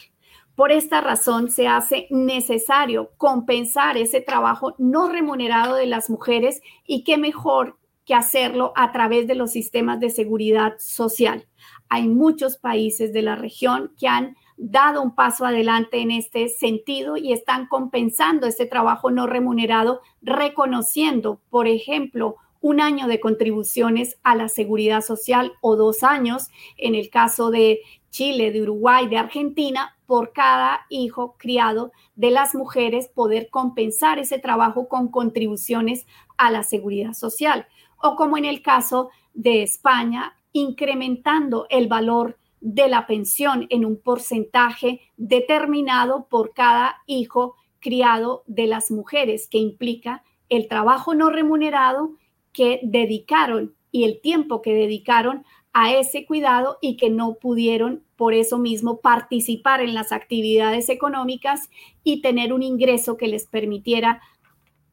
Por 0.60 0.72
esta 0.72 1.00
razón 1.00 1.50
se 1.50 1.68
hace 1.68 2.06
necesario 2.10 3.12
compensar 3.16 3.96
ese 3.96 4.20
trabajo 4.20 4.74
no 4.76 5.08
remunerado 5.08 5.74
de 5.74 5.86
las 5.86 6.10
mujeres 6.10 6.60
y 6.86 7.02
qué 7.02 7.16
mejor 7.16 7.78
que 8.04 8.12
hacerlo 8.12 8.74
a 8.76 8.92
través 8.92 9.26
de 9.26 9.36
los 9.36 9.52
sistemas 9.52 10.00
de 10.00 10.10
seguridad 10.10 10.74
social. 10.78 11.46
Hay 11.88 12.08
muchos 12.08 12.58
países 12.58 13.14
de 13.14 13.22
la 13.22 13.36
región 13.36 13.92
que 13.98 14.06
han 14.06 14.36
dado 14.58 15.00
un 15.00 15.14
paso 15.14 15.46
adelante 15.46 16.02
en 16.02 16.10
este 16.10 16.50
sentido 16.50 17.16
y 17.16 17.32
están 17.32 17.66
compensando 17.66 18.46
ese 18.46 18.66
trabajo 18.66 19.10
no 19.10 19.26
remunerado, 19.26 20.02
reconociendo, 20.20 21.40
por 21.48 21.68
ejemplo, 21.68 22.36
un 22.60 22.82
año 22.82 23.06
de 23.06 23.20
contribuciones 23.20 24.18
a 24.22 24.36
la 24.36 24.50
seguridad 24.50 25.00
social 25.00 25.52
o 25.62 25.76
dos 25.76 26.02
años, 26.02 26.48
en 26.76 26.94
el 26.94 27.08
caso 27.08 27.50
de 27.50 27.80
Chile, 28.10 28.50
de 28.50 28.62
Uruguay, 28.62 29.08
de 29.08 29.16
Argentina, 29.16 29.96
por 30.06 30.32
cada 30.32 30.86
hijo 30.88 31.36
criado 31.38 31.92
de 32.16 32.30
las 32.30 32.54
mujeres, 32.54 33.08
poder 33.08 33.48
compensar 33.50 34.18
ese 34.18 34.38
trabajo 34.38 34.88
con 34.88 35.08
contribuciones 35.08 36.06
a 36.36 36.50
la 36.50 36.62
seguridad 36.62 37.12
social. 37.12 37.66
O 37.96 38.16
como 38.16 38.36
en 38.36 38.44
el 38.44 38.62
caso 38.62 39.10
de 39.34 39.62
España, 39.62 40.34
incrementando 40.52 41.66
el 41.70 41.86
valor 41.86 42.38
de 42.60 42.88
la 42.88 43.06
pensión 43.06 43.66
en 43.70 43.84
un 43.84 44.00
porcentaje 44.00 45.00
determinado 45.16 46.26
por 46.28 46.52
cada 46.52 47.02
hijo 47.06 47.54
criado 47.78 48.42
de 48.46 48.66
las 48.66 48.90
mujeres, 48.90 49.48
que 49.48 49.58
implica 49.58 50.22
el 50.48 50.68
trabajo 50.68 51.14
no 51.14 51.30
remunerado 51.30 52.16
que 52.52 52.80
dedicaron 52.82 53.74
y 53.92 54.04
el 54.04 54.20
tiempo 54.20 54.62
que 54.62 54.74
dedicaron 54.74 55.44
a 55.72 55.92
ese 55.94 56.26
cuidado 56.26 56.78
y 56.80 56.96
que 56.96 57.10
no 57.10 57.34
pudieron 57.34 58.04
por 58.16 58.34
eso 58.34 58.58
mismo 58.58 59.00
participar 59.00 59.80
en 59.80 59.94
las 59.94 60.12
actividades 60.12 60.88
económicas 60.88 61.70
y 62.02 62.22
tener 62.22 62.52
un 62.52 62.62
ingreso 62.62 63.16
que 63.16 63.28
les 63.28 63.46
permitiera 63.46 64.20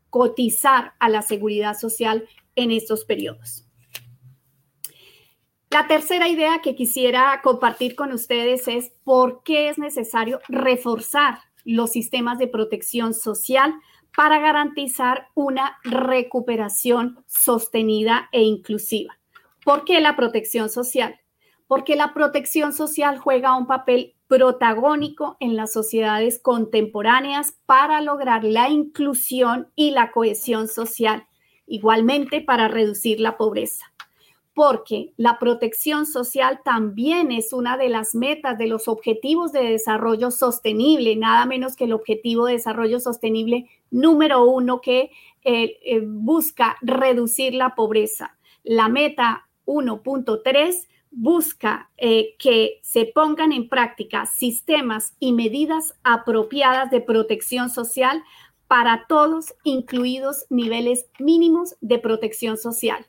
cotizar 0.10 0.94
a 1.00 1.10
la 1.10 1.22
seguridad 1.22 1.78
social 1.78 2.28
en 2.56 2.72
estos 2.72 3.06
periodos. 3.06 3.66
La 5.70 5.88
tercera 5.88 6.30
idea 6.30 6.62
que 6.64 6.76
quisiera 6.76 7.42
compartir 7.44 7.96
con 7.96 8.14
ustedes 8.14 8.68
es 8.68 8.94
por 9.04 9.44
qué 9.44 9.70
es 9.70 9.78
necesario 9.78 10.40
reforzar 10.48 11.40
los 11.66 11.92
sistemas 11.92 12.40
de 12.40 12.48
protección 12.48 13.14
social 13.14 13.74
para 14.16 14.40
garantizar 14.40 15.28
una 15.36 15.78
recuperación 15.84 17.24
sostenida 17.28 18.30
e 18.32 18.44
inclusiva. 18.44 19.17
¿Por 19.68 19.84
qué 19.84 20.00
la 20.00 20.16
protección 20.16 20.70
social? 20.70 21.20
Porque 21.68 21.98
la 21.98 22.14
protección 22.14 22.72
social 22.72 23.18
juega 23.18 23.58
un 23.58 23.68
papel 23.68 24.16
protagónico 24.28 25.36
en 25.42 25.58
las 25.58 25.74
sociedades 25.74 26.40
contemporáneas 26.42 27.54
para 27.66 28.00
lograr 28.00 28.46
la 28.46 28.70
inclusión 28.70 29.68
y 29.76 29.92
la 29.92 30.14
cohesión 30.14 30.70
social, 30.70 31.28
igualmente 31.66 32.40
para 32.40 32.70
reducir 32.70 33.20
la 33.20 33.36
pobreza 33.36 33.86
porque 34.54 35.14
la 35.18 35.38
protección 35.38 36.08
social 36.08 36.62
también 36.66 37.32
es 37.32 37.54
una 37.54 37.78
de 37.78 37.90
las 37.90 38.16
metas 38.16 38.58
de 38.58 38.66
los 38.66 38.88
objetivos 38.88 39.52
de 39.52 39.62
desarrollo 39.62 40.32
sostenible, 40.32 41.16
nada 41.16 41.46
menos 41.46 41.76
que 41.76 41.84
el 41.84 41.94
objetivo 41.94 42.48
de 42.48 42.54
desarrollo 42.54 43.00
sostenible 43.00 43.70
número 43.92 44.44
uno 44.46 44.82
que 44.82 45.12
eh, 45.44 45.78
eh, 45.84 46.02
busca 46.04 46.76
reducir 46.82 47.54
la 47.54 47.76
pobreza. 47.76 48.36
La 48.64 48.90
meta 48.90 49.47
1.3 49.68 50.88
busca 51.12 51.90
eh, 51.98 52.36
que 52.40 52.80
se 52.82 53.06
pongan 53.06 53.52
en 53.52 53.70
práctica 53.70 54.26
sistemas 54.26 55.16
y 55.20 55.32
medidas 55.32 55.96
apropiadas 56.04 56.90
de 56.90 57.02
protección 57.02 57.70
social 57.70 58.24
para 58.68 59.06
todos, 59.08 59.54
incluidos 59.64 60.46
niveles 60.50 61.06
mínimos 61.20 61.76
de 61.82 62.00
protección 62.00 62.58
social. 62.58 63.06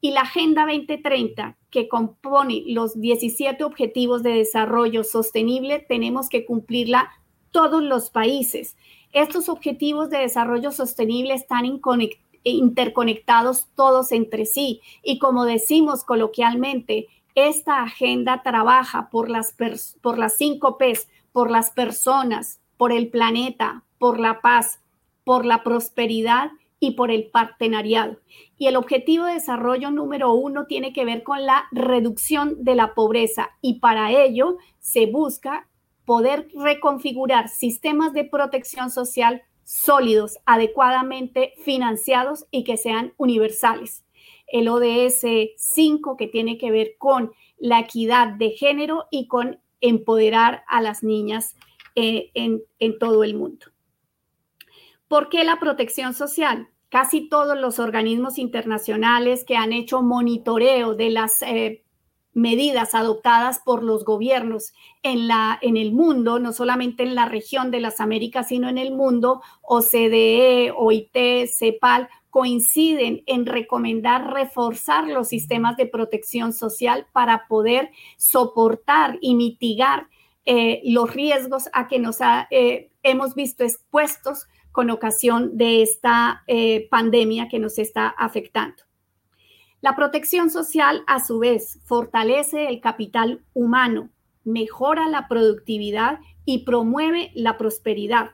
Y 0.00 0.12
la 0.12 0.22
Agenda 0.22 0.66
2030, 0.66 1.58
que 1.70 1.88
compone 1.88 2.62
los 2.66 2.98
17 3.00 3.64
Objetivos 3.64 4.22
de 4.22 4.30
Desarrollo 4.30 5.04
Sostenible, 5.04 5.80
tenemos 5.80 6.28
que 6.28 6.46
cumplirla 6.46 7.10
todos 7.50 7.82
los 7.82 8.10
países. 8.10 8.76
Estos 9.12 9.48
objetivos 9.48 10.08
de 10.08 10.18
desarrollo 10.18 10.70
sostenible 10.70 11.34
están 11.34 11.78
conectividad 11.78 12.29
interconectados 12.44 13.68
todos 13.74 14.12
entre 14.12 14.46
sí. 14.46 14.80
Y 15.02 15.18
como 15.18 15.44
decimos 15.44 16.04
coloquialmente, 16.04 17.08
esta 17.34 17.82
agenda 17.82 18.42
trabaja 18.42 19.10
por 19.10 19.28
las, 19.28 19.54
por 20.00 20.18
las 20.18 20.36
cinco 20.36 20.78
Ps, 20.78 21.08
por 21.32 21.50
las 21.50 21.70
personas, 21.70 22.60
por 22.76 22.92
el 22.92 23.08
planeta, 23.08 23.84
por 23.98 24.18
la 24.18 24.40
paz, 24.40 24.80
por 25.24 25.44
la 25.44 25.62
prosperidad 25.62 26.50
y 26.80 26.92
por 26.92 27.10
el 27.10 27.26
partenariado. 27.26 28.18
Y 28.58 28.66
el 28.66 28.76
objetivo 28.76 29.26
de 29.26 29.34
desarrollo 29.34 29.90
número 29.90 30.32
uno 30.32 30.66
tiene 30.66 30.92
que 30.92 31.04
ver 31.04 31.22
con 31.22 31.44
la 31.44 31.66
reducción 31.70 32.64
de 32.64 32.74
la 32.74 32.94
pobreza 32.94 33.50
y 33.60 33.80
para 33.80 34.10
ello 34.10 34.56
se 34.80 35.06
busca 35.06 35.68
poder 36.06 36.48
reconfigurar 36.54 37.48
sistemas 37.48 38.12
de 38.12 38.24
protección 38.24 38.90
social 38.90 39.42
sólidos, 39.70 40.38
adecuadamente 40.46 41.52
financiados 41.64 42.44
y 42.50 42.64
que 42.64 42.76
sean 42.76 43.14
universales. 43.18 44.04
El 44.48 44.66
ODS 44.66 45.24
5, 45.56 46.16
que 46.16 46.26
tiene 46.26 46.58
que 46.58 46.72
ver 46.72 46.96
con 46.98 47.30
la 47.56 47.78
equidad 47.78 48.32
de 48.32 48.50
género 48.50 49.04
y 49.12 49.28
con 49.28 49.60
empoderar 49.80 50.64
a 50.66 50.82
las 50.82 51.04
niñas 51.04 51.54
eh, 51.94 52.32
en, 52.34 52.98
todo 52.98 53.22
el 53.22 53.36
mundo. 53.36 53.66
¿Por 55.06 55.28
qué 55.28 55.44
la 55.44 55.60
protección 55.60 56.14
social? 56.14 56.68
Casi 56.88 57.28
todos 57.28 57.56
los 57.56 57.78
organismos 57.78 58.38
internacionales 58.38 59.44
que 59.44 59.56
han 59.56 59.72
hecho 59.72 60.02
monitoreo 60.02 60.96
de 60.96 61.10
las 61.10 61.42
eh, 61.42 61.84
medidas 62.32 62.94
adoptadas 62.94 63.58
por 63.58 63.82
los 63.82 64.04
gobiernos 64.04 64.72
en, 65.02 65.28
la, 65.28 65.58
en 65.62 65.76
el 65.76 65.92
mundo, 65.92 66.38
no 66.38 66.52
solamente 66.52 67.02
en 67.02 67.14
la 67.14 67.26
región 67.26 67.70
de 67.70 67.80
las 67.80 68.00
Américas, 68.00 68.48
sino 68.48 68.68
en 68.68 68.78
el 68.78 68.92
mundo, 68.92 69.42
OCDE, 69.62 70.72
OIT, 70.76 71.48
CEPAL, 71.48 72.08
coinciden 72.30 73.22
en 73.26 73.44
recomendar 73.44 74.32
reforzar 74.32 75.08
los 75.08 75.28
sistemas 75.28 75.76
de 75.76 75.86
protección 75.86 76.52
social 76.52 77.06
para 77.12 77.46
poder 77.48 77.90
soportar 78.16 79.18
y 79.20 79.34
mitigar 79.34 80.06
eh, 80.46 80.80
los 80.84 81.12
riesgos 81.12 81.68
a 81.72 81.88
que 81.88 81.98
nos 81.98 82.18
eh, 82.50 82.90
hemos 83.02 83.34
visto 83.34 83.64
expuestos 83.64 84.46
con 84.72 84.90
ocasión 84.90 85.56
de 85.56 85.82
esta 85.82 86.44
eh, 86.46 86.88
pandemia 86.88 87.48
que 87.48 87.58
nos 87.58 87.78
está 87.78 88.08
afectando. 88.08 88.89
La 89.80 89.96
protección 89.96 90.50
social, 90.50 91.02
a 91.06 91.24
su 91.24 91.38
vez, 91.38 91.78
fortalece 91.84 92.68
el 92.68 92.80
capital 92.80 93.42
humano, 93.54 94.10
mejora 94.44 95.08
la 95.08 95.26
productividad 95.26 96.18
y 96.44 96.64
promueve 96.64 97.30
la 97.34 97.56
prosperidad. 97.56 98.32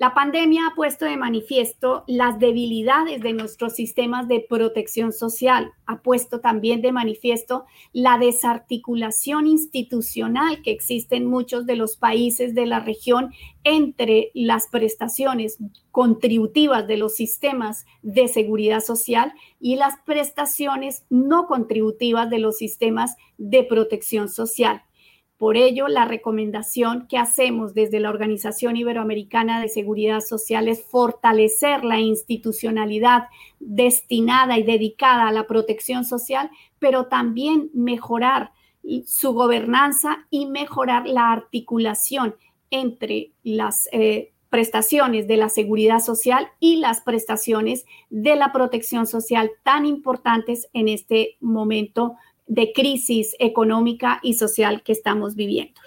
La 0.00 0.14
pandemia 0.14 0.66
ha 0.66 0.74
puesto 0.74 1.04
de 1.04 1.18
manifiesto 1.18 2.04
las 2.06 2.38
debilidades 2.38 3.20
de 3.20 3.34
nuestros 3.34 3.74
sistemas 3.74 4.28
de 4.28 4.40
protección 4.40 5.12
social, 5.12 5.72
ha 5.84 6.00
puesto 6.00 6.40
también 6.40 6.80
de 6.80 6.90
manifiesto 6.90 7.66
la 7.92 8.16
desarticulación 8.16 9.46
institucional 9.46 10.62
que 10.62 10.70
existe 10.70 11.16
en 11.16 11.26
muchos 11.26 11.66
de 11.66 11.76
los 11.76 11.98
países 11.98 12.54
de 12.54 12.64
la 12.64 12.80
región 12.80 13.34
entre 13.62 14.30
las 14.32 14.68
prestaciones 14.68 15.58
contributivas 15.90 16.86
de 16.86 16.96
los 16.96 17.14
sistemas 17.14 17.84
de 18.00 18.28
seguridad 18.28 18.80
social 18.80 19.34
y 19.60 19.76
las 19.76 20.00
prestaciones 20.06 21.04
no 21.10 21.46
contributivas 21.46 22.30
de 22.30 22.38
los 22.38 22.56
sistemas 22.56 23.16
de 23.36 23.64
protección 23.64 24.30
social. 24.30 24.82
Por 25.40 25.56
ello, 25.56 25.88
la 25.88 26.04
recomendación 26.04 27.06
que 27.08 27.16
hacemos 27.16 27.72
desde 27.72 27.98
la 27.98 28.10
Organización 28.10 28.76
Iberoamericana 28.76 29.58
de 29.58 29.70
Seguridad 29.70 30.20
Social 30.20 30.68
es 30.68 30.84
fortalecer 30.84 31.82
la 31.82 31.98
institucionalidad 31.98 33.28
destinada 33.58 34.58
y 34.58 34.64
dedicada 34.64 35.28
a 35.28 35.32
la 35.32 35.46
protección 35.46 36.04
social, 36.04 36.50
pero 36.78 37.06
también 37.06 37.70
mejorar 37.72 38.52
su 39.06 39.32
gobernanza 39.32 40.26
y 40.28 40.44
mejorar 40.44 41.06
la 41.06 41.32
articulación 41.32 42.34
entre 42.70 43.32
las 43.42 43.88
eh, 43.92 44.34
prestaciones 44.50 45.26
de 45.26 45.38
la 45.38 45.48
seguridad 45.48 46.00
social 46.00 46.48
y 46.60 46.76
las 46.76 47.00
prestaciones 47.00 47.86
de 48.10 48.36
la 48.36 48.52
protección 48.52 49.06
social 49.06 49.50
tan 49.62 49.86
importantes 49.86 50.68
en 50.74 50.88
este 50.88 51.38
momento 51.40 52.16
de 52.50 52.72
crisis 52.72 53.36
económica 53.38 54.18
y 54.22 54.34
social 54.34 54.82
que 54.82 54.90
estamos 54.90 55.36
viviendo. 55.36 55.80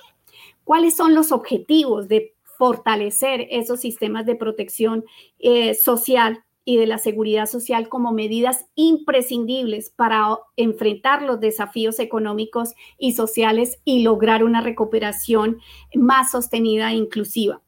¿Cuáles 0.64 0.96
son 0.96 1.14
los 1.14 1.34
objetivos 1.34 2.08
de 2.08 2.34
fortalecer 2.58 3.48
esos 3.52 3.82
sistemas 3.82 4.26
de 4.26 4.36
protección 4.36 5.04
eh, 5.40 5.74
social 5.74 6.46
y 6.64 6.78
de 6.78 6.88
la 6.88 7.00
seguridad 7.00 7.48
social 7.48 7.90
como 7.90 8.14
medidas 8.14 8.66
imprescindibles 8.76 9.90
para 9.90 10.38
enfrentar 10.56 11.22
los 11.22 11.42
desafíos 11.42 12.00
económicos 12.00 12.76
y 12.98 13.12
sociales 13.12 13.82
y 13.84 14.02
lograr 14.02 14.46
una 14.46 14.62
recuperación 14.62 15.60
más 15.94 16.32
sostenida 16.32 16.92
e 16.92 16.96
inclusiva? 16.96 17.62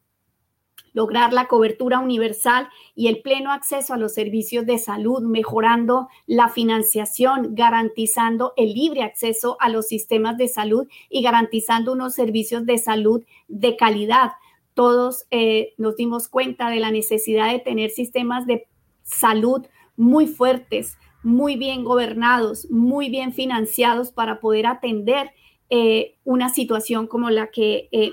Lograr 0.96 1.34
la 1.34 1.46
cobertura 1.46 1.98
universal 1.98 2.70
y 2.94 3.08
el 3.08 3.20
pleno 3.20 3.52
acceso 3.52 3.92
a 3.92 3.98
los 3.98 4.14
servicios 4.14 4.64
de 4.64 4.78
salud, 4.78 5.20
mejorando 5.20 6.08
la 6.26 6.48
financiación, 6.48 7.54
garantizando 7.54 8.54
el 8.56 8.72
libre 8.72 9.02
acceso 9.02 9.58
a 9.60 9.68
los 9.68 9.88
sistemas 9.88 10.38
de 10.38 10.48
salud 10.48 10.88
y 11.10 11.20
garantizando 11.20 11.92
unos 11.92 12.14
servicios 12.14 12.64
de 12.64 12.78
salud 12.78 13.22
de 13.46 13.76
calidad. 13.76 14.32
Todos 14.72 15.26
eh, 15.30 15.74
nos 15.76 15.96
dimos 15.96 16.28
cuenta 16.28 16.70
de 16.70 16.80
la 16.80 16.90
necesidad 16.90 17.52
de 17.52 17.58
tener 17.58 17.90
sistemas 17.90 18.46
de 18.46 18.66
salud 19.02 19.66
muy 19.98 20.26
fuertes, 20.26 20.96
muy 21.22 21.56
bien 21.56 21.84
gobernados, 21.84 22.70
muy 22.70 23.10
bien 23.10 23.34
financiados 23.34 24.12
para 24.12 24.40
poder 24.40 24.66
atender 24.66 25.30
eh, 25.68 26.14
una 26.24 26.48
situación 26.48 27.06
como 27.06 27.28
la 27.28 27.48
que 27.48 27.90
eh, 27.92 28.12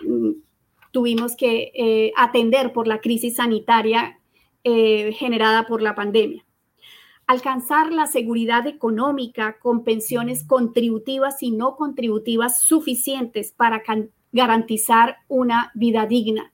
tuvimos 0.94 1.36
que 1.36 1.72
eh, 1.74 2.14
atender 2.16 2.72
por 2.72 2.88
la 2.88 3.02
crisis 3.02 3.38
sanitaria 3.38 4.20
eh, 4.64 5.12
generada 5.14 5.66
por 5.66 5.82
la 5.82 5.96
pandemia. 5.96 6.46
Alcanzar 7.26 7.92
la 7.92 8.06
seguridad 8.06 8.68
económica 8.68 9.58
con 9.60 9.84
pensiones 9.84 10.44
contributivas 10.44 11.42
y 11.42 11.52
no 11.52 11.76
contributivas 11.76 12.62
suficientes 12.62 13.52
para 13.52 13.82
garantizar 14.32 15.18
una 15.28 15.72
vida 15.74 16.06
digna. 16.06 16.54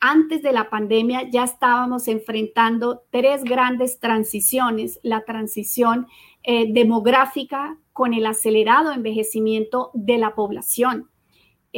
Antes 0.00 0.42
de 0.42 0.52
la 0.52 0.68
pandemia 0.68 1.30
ya 1.30 1.44
estábamos 1.44 2.08
enfrentando 2.08 3.04
tres 3.10 3.44
grandes 3.44 4.00
transiciones. 4.00 4.98
La 5.04 5.24
transición 5.24 6.08
eh, 6.42 6.72
demográfica 6.72 7.78
con 7.92 8.14
el 8.14 8.26
acelerado 8.26 8.92
envejecimiento 8.92 9.90
de 9.94 10.18
la 10.18 10.34
población 10.34 11.08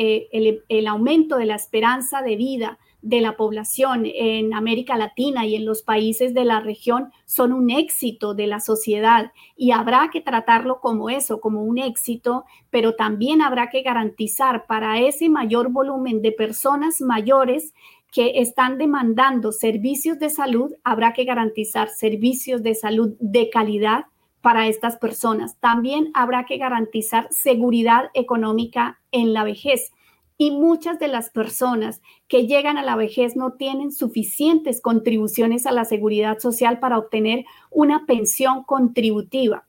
eh, 0.00 0.62
el, 0.68 0.86
aumento 0.86 1.38
de 1.38 1.46
la 1.46 1.56
esperanza 1.56 2.22
de 2.22 2.36
vida 2.36 2.78
de 3.02 3.20
la 3.20 3.36
población 3.36 4.04
en 4.06 4.54
América 4.54 4.96
Latina 4.96 5.44
y 5.44 5.56
en 5.56 5.64
los 5.64 5.82
países 5.82 6.34
de 6.34 6.44
la 6.44 6.60
región 6.60 7.10
son 7.26 7.52
un 7.52 7.68
éxito 7.68 8.32
de 8.32 8.46
la 8.46 8.60
sociedad. 8.60 9.32
Y 9.56 9.72
habrá 9.72 10.10
que 10.12 10.20
tratarlo 10.20 10.80
como 10.80 11.10
eso, 11.10 11.40
como 11.40 11.64
un 11.64 11.78
éxito, 11.78 12.44
pero 12.70 12.94
también 12.94 13.42
habrá 13.42 13.70
que 13.70 13.82
garantizar 13.82 14.66
para 14.66 15.00
ese 15.00 15.28
mayor 15.28 15.72
volumen 15.72 16.22
de 16.22 16.30
personas 16.30 17.00
mayores 17.00 17.74
que 18.12 18.40
están 18.40 18.78
demandando 18.78 19.50
servicios 19.50 20.20
de 20.20 20.30
salud, 20.30 20.72
habrá 20.84 21.12
que 21.12 21.24
garantizar 21.24 21.88
servicios 21.88 22.62
de 22.62 22.76
salud 22.76 23.16
de 23.18 23.50
calidad 23.50 24.04
para 24.40 24.68
estas 24.68 24.96
personas. 24.96 25.56
También 25.60 26.10
habrá 26.14 26.46
que 26.46 26.58
garantizar 26.58 27.28
seguridad 27.30 28.10
económica 28.14 29.00
en 29.10 29.32
la 29.32 29.44
vejez. 29.44 29.92
Y 30.36 30.52
muchas 30.52 31.00
de 31.00 31.08
las 31.08 31.30
personas 31.30 32.00
que 32.28 32.46
llegan 32.46 32.78
a 32.78 32.84
la 32.84 32.94
vejez 32.94 33.34
no 33.34 33.54
tienen 33.54 33.90
suficientes 33.90 34.80
contribuciones 34.80 35.66
a 35.66 35.72
la 35.72 35.84
seguridad 35.84 36.38
social 36.38 36.78
para 36.78 36.98
obtener 36.98 37.44
una 37.70 38.06
pensión 38.06 38.62
contributiva, 38.62 39.66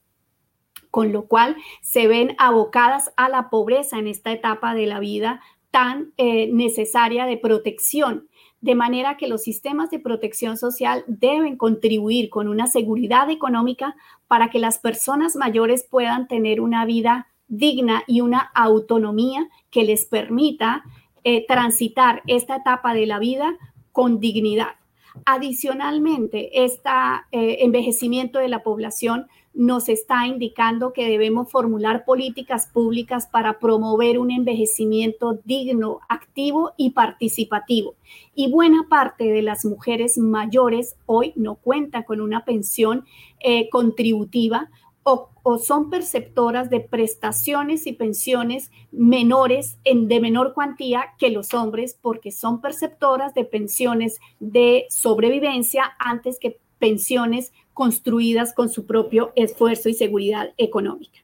con 0.91 1.11
lo 1.11 1.25
cual 1.25 1.55
se 1.81 2.07
ven 2.07 2.35
abocadas 2.37 3.11
a 3.17 3.29
la 3.29 3.49
pobreza 3.49 3.97
en 3.97 4.07
esta 4.07 4.31
etapa 4.31 4.75
de 4.75 4.85
la 4.85 4.99
vida 4.99 5.41
tan 5.71 6.13
eh, 6.17 6.49
necesaria 6.51 7.25
de 7.25 7.37
protección 7.37 8.27
de 8.61 8.75
manera 8.75 9.17
que 9.17 9.27
los 9.27 9.41
sistemas 9.43 9.89
de 9.89 9.99
protección 9.99 10.57
social 10.57 11.03
deben 11.07 11.57
contribuir 11.57 12.29
con 12.29 12.47
una 12.47 12.67
seguridad 12.67 13.29
económica 13.29 13.95
para 14.27 14.49
que 14.49 14.59
las 14.59 14.79
personas 14.79 15.35
mayores 15.35 15.83
puedan 15.89 16.27
tener 16.27 16.61
una 16.61 16.85
vida 16.85 17.27
digna 17.47 18.03
y 18.05 18.21
una 18.21 18.51
autonomía 18.53 19.47
que 19.71 19.83
les 19.83 20.05
permita 20.05 20.83
eh, 21.23 21.45
transitar 21.47 22.21
esta 22.27 22.57
etapa 22.57 22.93
de 22.93 23.05
la 23.05 23.19
vida 23.19 23.57
con 23.91 24.19
dignidad. 24.19 24.75
Adicionalmente, 25.25 26.63
este 26.63 26.89
envejecimiento 27.31 28.39
de 28.39 28.47
la 28.47 28.63
población 28.63 29.27
nos 29.53 29.89
está 29.89 30.27
indicando 30.27 30.93
que 30.93 31.09
debemos 31.09 31.51
formular 31.51 32.05
políticas 32.05 32.67
públicas 32.67 33.27
para 33.27 33.59
promover 33.59 34.19
un 34.19 34.31
envejecimiento 34.31 35.39
digno, 35.43 35.99
activo 36.07 36.71
y 36.77 36.91
participativo. 36.91 37.95
Y 38.35 38.51
buena 38.51 38.87
parte 38.89 39.25
de 39.25 39.41
las 39.41 39.65
mujeres 39.65 40.17
mayores 40.17 40.95
hoy 41.05 41.33
no 41.35 41.55
cuentan 41.55 42.03
con 42.03 42.21
una 42.21 42.45
pensión 42.45 43.05
eh, 43.39 43.69
contributiva 43.69 44.69
o, 45.03 45.29
son 45.57 45.89
perceptoras 45.89 46.69
de 46.69 46.79
prestaciones 46.79 47.87
y 47.87 47.93
pensiones 47.93 48.71
menores 48.91 49.79
en, 49.83 50.07
de 50.07 50.19
menor 50.19 50.53
cuantía 50.53 51.15
que 51.17 51.31
los 51.31 51.55
hombres 51.55 51.97
porque 51.99 52.31
son 52.31 52.61
perceptoras 52.61 53.33
de 53.33 53.45
pensiones 53.45 54.19
de 54.39 54.85
sobrevivencia 54.89 55.95
antes 55.97 56.37
que 56.37 56.59
pensiones 56.77 57.51
construidas 57.79 58.53
con 58.53 58.67
su 58.67 58.85
propio 58.85 59.31
esfuerzo 59.37 59.87
y 59.87 59.93
seguridad 59.93 60.51
económica. 60.57 61.21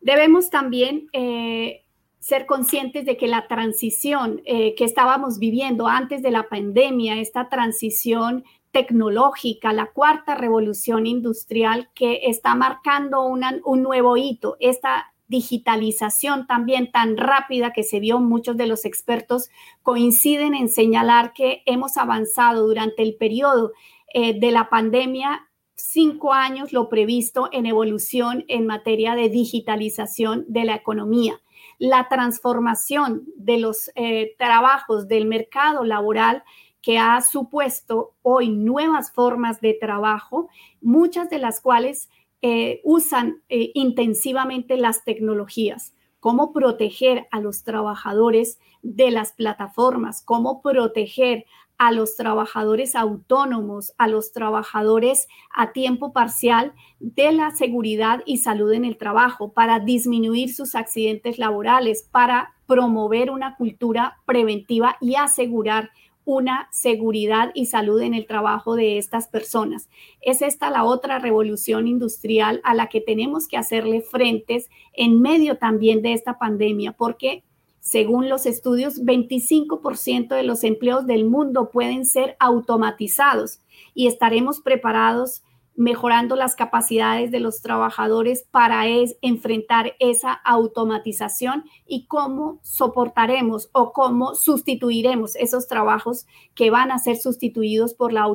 Debemos 0.00 0.50
también 0.50 1.06
eh, 1.12 1.84
ser 2.18 2.46
conscientes 2.46 3.04
de 3.04 3.16
que 3.16 3.28
la 3.28 3.46
transición 3.46 4.42
eh, 4.44 4.74
que 4.74 4.82
estábamos 4.84 5.38
viviendo 5.38 5.86
antes 5.86 6.22
de 6.22 6.32
la 6.32 6.48
pandemia, 6.48 7.20
esta 7.20 7.48
transición 7.48 8.42
tecnológica, 8.72 9.72
la 9.72 9.92
cuarta 9.92 10.34
revolución 10.34 11.06
industrial 11.06 11.90
que 11.94 12.22
está 12.24 12.56
marcando 12.56 13.22
un 13.22 13.82
nuevo 13.84 14.16
hito, 14.16 14.56
esta 14.58 15.12
digitalización 15.28 16.48
también 16.48 16.90
tan 16.90 17.16
rápida 17.16 17.72
que 17.72 17.84
se 17.84 18.00
vio, 18.00 18.18
muchos 18.18 18.56
de 18.56 18.66
los 18.66 18.84
expertos 18.84 19.50
coinciden 19.84 20.54
en 20.56 20.68
señalar 20.68 21.32
que 21.32 21.62
hemos 21.64 21.96
avanzado 21.96 22.66
durante 22.66 23.04
el 23.04 23.14
periodo 23.14 23.70
eh, 24.14 24.38
de 24.38 24.50
la 24.50 24.68
pandemia 24.68 25.48
cinco 25.74 26.32
años 26.32 26.72
lo 26.72 26.88
previsto 26.88 27.48
en 27.50 27.66
evolución 27.66 28.44
en 28.48 28.66
materia 28.66 29.14
de 29.14 29.28
digitalización 29.28 30.44
de 30.48 30.64
la 30.64 30.74
economía. 30.74 31.40
La 31.78 32.08
transformación 32.08 33.24
de 33.36 33.58
los 33.58 33.90
eh, 33.94 34.34
trabajos 34.38 35.08
del 35.08 35.26
mercado 35.26 35.84
laboral 35.84 36.44
que 36.82 36.98
ha 36.98 37.20
supuesto 37.20 38.14
hoy 38.22 38.50
nuevas 38.50 39.12
formas 39.12 39.60
de 39.60 39.74
trabajo, 39.74 40.48
muchas 40.80 41.30
de 41.30 41.38
las 41.38 41.60
cuales 41.60 42.10
eh, 42.42 42.80
usan 42.84 43.42
intensivamente 43.48 44.76
las 44.76 45.04
tecnologías. 45.04 45.94
Cómo 46.20 46.52
proteger 46.52 47.28
a 47.30 47.40
los 47.40 47.62
trabajadores 47.62 48.58
de 48.82 49.10
las 49.10 49.32
plataformas, 49.32 50.22
cómo 50.22 50.60
proteger 50.60 51.46
a 51.82 51.90
los 51.90 52.14
trabajadores 52.14 52.94
autónomos, 52.94 53.92
a 53.98 54.06
los 54.06 54.30
trabajadores 54.30 55.26
a 55.52 55.72
tiempo 55.72 56.12
parcial 56.12 56.74
de 57.00 57.32
la 57.32 57.50
seguridad 57.50 58.22
y 58.24 58.36
salud 58.36 58.72
en 58.72 58.84
el 58.84 58.96
trabajo, 58.96 59.52
para 59.52 59.80
disminuir 59.80 60.54
sus 60.54 60.76
accidentes 60.76 61.38
laborales, 61.38 62.08
para 62.08 62.54
promover 62.68 63.32
una 63.32 63.56
cultura 63.56 64.20
preventiva 64.26 64.96
y 65.00 65.16
asegurar 65.16 65.90
una 66.24 66.68
seguridad 66.70 67.50
y 67.52 67.66
salud 67.66 68.00
en 68.00 68.14
el 68.14 68.28
trabajo 68.28 68.76
de 68.76 68.96
estas 68.96 69.26
personas. 69.26 69.88
Es 70.20 70.40
esta 70.40 70.70
la 70.70 70.84
otra 70.84 71.18
revolución 71.18 71.88
industrial 71.88 72.60
a 72.62 72.74
la 72.74 72.86
que 72.86 73.00
tenemos 73.00 73.48
que 73.48 73.56
hacerle 73.56 74.02
frentes 74.02 74.70
en 74.92 75.20
medio 75.20 75.58
también 75.58 76.00
de 76.00 76.12
esta 76.12 76.38
pandemia, 76.38 76.92
porque 76.92 77.42
según 77.82 78.28
los 78.28 78.46
estudios, 78.46 79.02
25% 79.02 80.36
de 80.36 80.44
los 80.44 80.62
empleos 80.62 81.04
del 81.04 81.24
mundo 81.24 81.70
pueden 81.72 82.06
ser 82.06 82.36
automatizados 82.38 83.58
y 83.92 84.06
estaremos 84.06 84.60
preparados 84.60 85.42
mejorando 85.74 86.36
las 86.36 86.54
capacidades 86.54 87.32
de 87.32 87.40
los 87.40 87.60
trabajadores 87.60 88.46
para 88.52 88.86
enfrentar 88.86 89.94
esa 89.98 90.32
automatización 90.32 91.64
y 91.84 92.06
cómo 92.06 92.60
soportaremos 92.62 93.68
o 93.72 93.92
cómo 93.92 94.36
sustituiremos 94.36 95.34
esos 95.34 95.66
trabajos 95.66 96.26
que 96.54 96.70
van 96.70 96.92
a 96.92 96.98
ser 96.98 97.16
sustituidos 97.16 97.94
por 97.94 98.12
la 98.12 98.28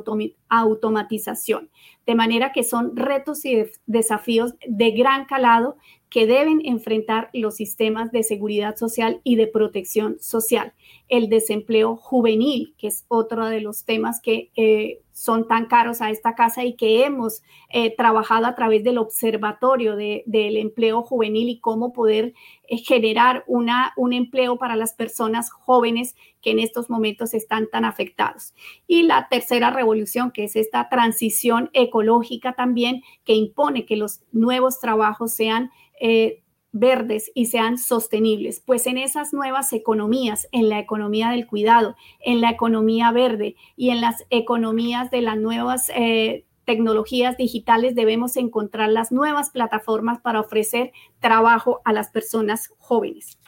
automatización. 0.49 1.69
De 2.05 2.15
manera 2.15 2.51
que 2.51 2.63
son 2.63 2.97
retos 2.97 3.45
y 3.45 3.65
desafíos 3.85 4.55
de 4.67 4.91
gran 4.91 5.25
calado 5.25 5.77
que 6.09 6.25
deben 6.25 6.61
enfrentar 6.65 7.29
los 7.33 7.55
sistemas 7.55 8.11
de 8.11 8.23
seguridad 8.23 8.77
social 8.77 9.19
y 9.23 9.35
de 9.35 9.47
protección 9.47 10.17
social. 10.19 10.73
El 11.09 11.29
desempleo 11.29 11.97
juvenil, 11.97 12.75
que 12.77 12.87
es 12.87 13.05
otro 13.09 13.47
de 13.47 13.61
los 13.61 13.83
temas 13.83 14.21
que 14.21 14.51
eh, 14.55 15.01
son 15.17 15.47
tan 15.47 15.65
caros 15.65 16.01
a 16.01 16.11
esta 16.11 16.35
casa 16.35 16.63
y 16.63 16.75
que 16.75 17.03
hemos 17.03 17.41
eh, 17.69 17.93
trabajado 17.95 18.45
a 18.45 18.55
través 18.55 18.83
del 18.83 18.99
observatorio 18.99 19.95
del 19.95 20.57
empleo 20.57 21.01
juvenil 21.01 21.49
y 21.49 21.59
cómo 21.59 21.91
poder 21.91 22.35
eh, 22.67 22.77
generar 22.77 23.43
una, 23.47 23.93
un 23.97 24.13
empleo 24.13 24.57
para 24.57 24.75
las 24.75 24.93
personas 24.93 25.49
jóvenes 25.51 26.15
que 26.41 26.51
en 26.51 26.59
estos 26.59 26.89
momentos 26.89 27.33
están 27.33 27.67
tan 27.67 27.83
afectados. 27.83 28.53
Y 28.85 29.03
la 29.03 29.27
tercera 29.27 29.71
revolución, 29.71 30.31
que 30.31 30.43
es 30.43 30.55
esta 30.55 30.87
transición 30.87 31.71
ecológica 31.73 32.53
también, 32.53 33.01
que 33.25 33.33
impone 33.33 33.85
que 33.85 33.97
los 33.97 34.21
nuevos 34.31 34.79
trabajos 34.79 35.33
sean... 35.33 35.71
Eh, 35.99 36.43
verdes 36.71 37.31
y 37.33 37.47
sean 37.47 37.77
sostenibles, 37.77 38.61
pues 38.65 38.87
en 38.87 38.97
esas 38.97 39.33
nuevas 39.33 39.73
economías, 39.73 40.47
en 40.51 40.69
la 40.69 40.79
economía 40.79 41.29
del 41.29 41.47
cuidado, 41.47 41.95
en 42.19 42.41
la 42.41 42.51
economía 42.51 43.11
verde 43.11 43.55
y 43.75 43.89
en 43.89 44.01
las 44.01 44.25
economías 44.29 45.09
de 45.09 45.21
las 45.21 45.37
nuevas 45.37 45.89
eh, 45.95 46.45
tecnologías 46.65 47.37
digitales 47.37 47.95
debemos 47.95 48.35
encontrar 48.35 48.89
las 48.89 49.11
nuevas 49.11 49.49
plataformas 49.49 50.19
para 50.19 50.41
ofrecer 50.41 50.91
trabajo 51.19 51.81
a 51.85 51.93
las 51.93 52.09
personas 52.09 52.73
jóvenes. 52.77 53.39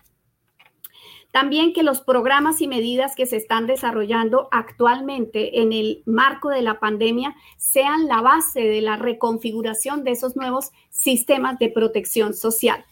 También 1.40 1.72
que 1.72 1.84
los 1.84 2.02
programas 2.02 2.60
y 2.60 2.68
medidas 2.68 3.16
que 3.16 3.26
se 3.26 3.38
están 3.38 3.66
desarrollando 3.66 4.50
actualmente 4.52 5.62
en 5.62 5.72
el 5.72 6.04
marco 6.06 6.50
de 6.50 6.62
la 6.62 6.82
pandemia 6.82 7.34
sean 7.56 8.10
la 8.10 8.20
base 8.20 8.60
de 8.60 8.82
la 8.82 8.98
reconfiguración 8.98 10.04
de 10.04 10.12
esos 10.12 10.36
nuevos 10.36 10.72
sistemas 10.90 11.58
de 11.58 11.70
protección 11.70 12.34
social. 12.34 12.84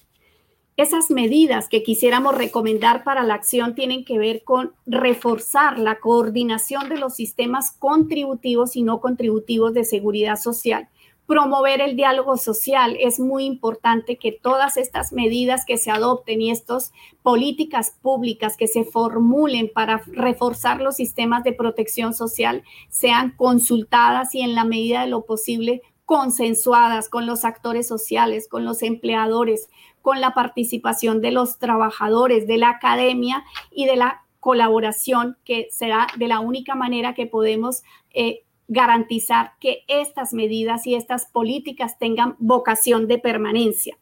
Esas 0.78 1.12
medidas 1.12 1.68
que 1.68 1.84
quisiéramos 1.84 2.38
recomendar 2.38 3.04
para 3.04 3.26
la 3.26 3.34
acción 3.34 3.76
tienen 3.76 4.06
que 4.06 4.18
ver 4.18 4.46
con 4.46 4.72
reforzar 4.86 5.78
la 5.78 6.00
coordinación 6.00 6.88
de 6.88 7.00
los 7.00 7.16
sistemas 7.16 7.72
contributivos 7.72 8.78
y 8.78 8.82
no 8.82 9.02
contributivos 9.02 9.74
de 9.74 9.84
seguridad 9.84 10.38
social. 10.38 10.88
Promover 11.28 11.82
el 11.82 11.98
diálogo 11.98 12.38
social. 12.38 12.98
Es 13.00 13.20
muy 13.20 13.44
importante 13.44 14.18
que 14.18 14.32
todas 14.32 14.78
estas 14.78 15.12
medidas 15.12 15.66
que 15.66 15.78
se 15.78 15.92
adopten 15.92 16.42
y 16.42 16.52
estas 16.52 16.94
políticas 17.22 17.94
públicas 18.02 18.56
que 18.58 18.68
se 18.68 18.86
formulen 18.86 19.70
para 19.74 20.02
reforzar 20.08 20.82
los 20.82 20.96
sistemas 20.96 21.44
de 21.44 21.54
protección 21.54 22.14
social 22.14 22.64
sean 22.90 23.34
consultadas 23.36 24.34
y 24.34 24.42
en 24.42 24.56
la 24.56 24.64
medida 24.64 25.02
de 25.02 25.08
lo 25.08 25.26
posible 25.26 25.82
consensuadas 26.06 27.10
con 27.10 27.26
los 27.26 27.44
actores 27.44 27.86
sociales, 27.86 28.48
con 28.48 28.64
los 28.64 28.82
empleadores, 28.82 29.70
con 30.02 30.22
la 30.22 30.34
participación 30.34 31.22
de 31.22 31.32
los 31.32 31.60
trabajadores, 31.60 32.48
de 32.48 32.58
la 32.58 32.70
academia 32.70 33.44
y 33.70 33.86
de 33.86 33.98
la 33.98 34.24
colaboración, 34.40 35.38
que 35.44 35.68
será 35.70 36.08
de 36.18 36.30
la 36.30 36.40
única 36.40 36.76
manera 36.76 37.14
que 37.14 37.26
podemos 37.26 37.84
eh, 38.14 38.46
garantizar 38.68 39.54
que 39.60 39.84
estas 39.88 40.34
medidas 40.34 40.86
y 40.88 40.96
estas 40.96 41.26
políticas 41.26 41.98
tengan 41.98 42.36
vocación 42.40 43.08
de 43.08 43.18
permanencia. 43.18 43.98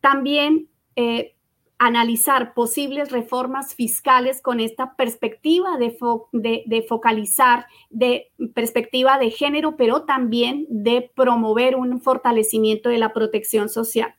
También 0.00 0.68
eh, 0.96 1.36
analizar 1.78 2.54
posibles 2.54 3.10
reformas 3.10 3.74
fiscales 3.74 4.40
con 4.40 4.60
esta 4.60 4.94
perspectiva 4.96 5.76
de, 5.76 5.96
de, 6.32 6.82
focalizar, 6.82 7.66
de 7.90 8.30
perspectiva 8.54 9.18
de 9.18 9.30
género, 9.30 9.76
pero 9.76 10.04
también 10.04 10.66
de 10.70 11.10
promover 11.14 11.76
un 11.76 12.00
fortalecimiento 12.00 12.88
de 12.88 12.98
la 12.98 13.12
protección 13.12 13.68
social. 13.68 14.14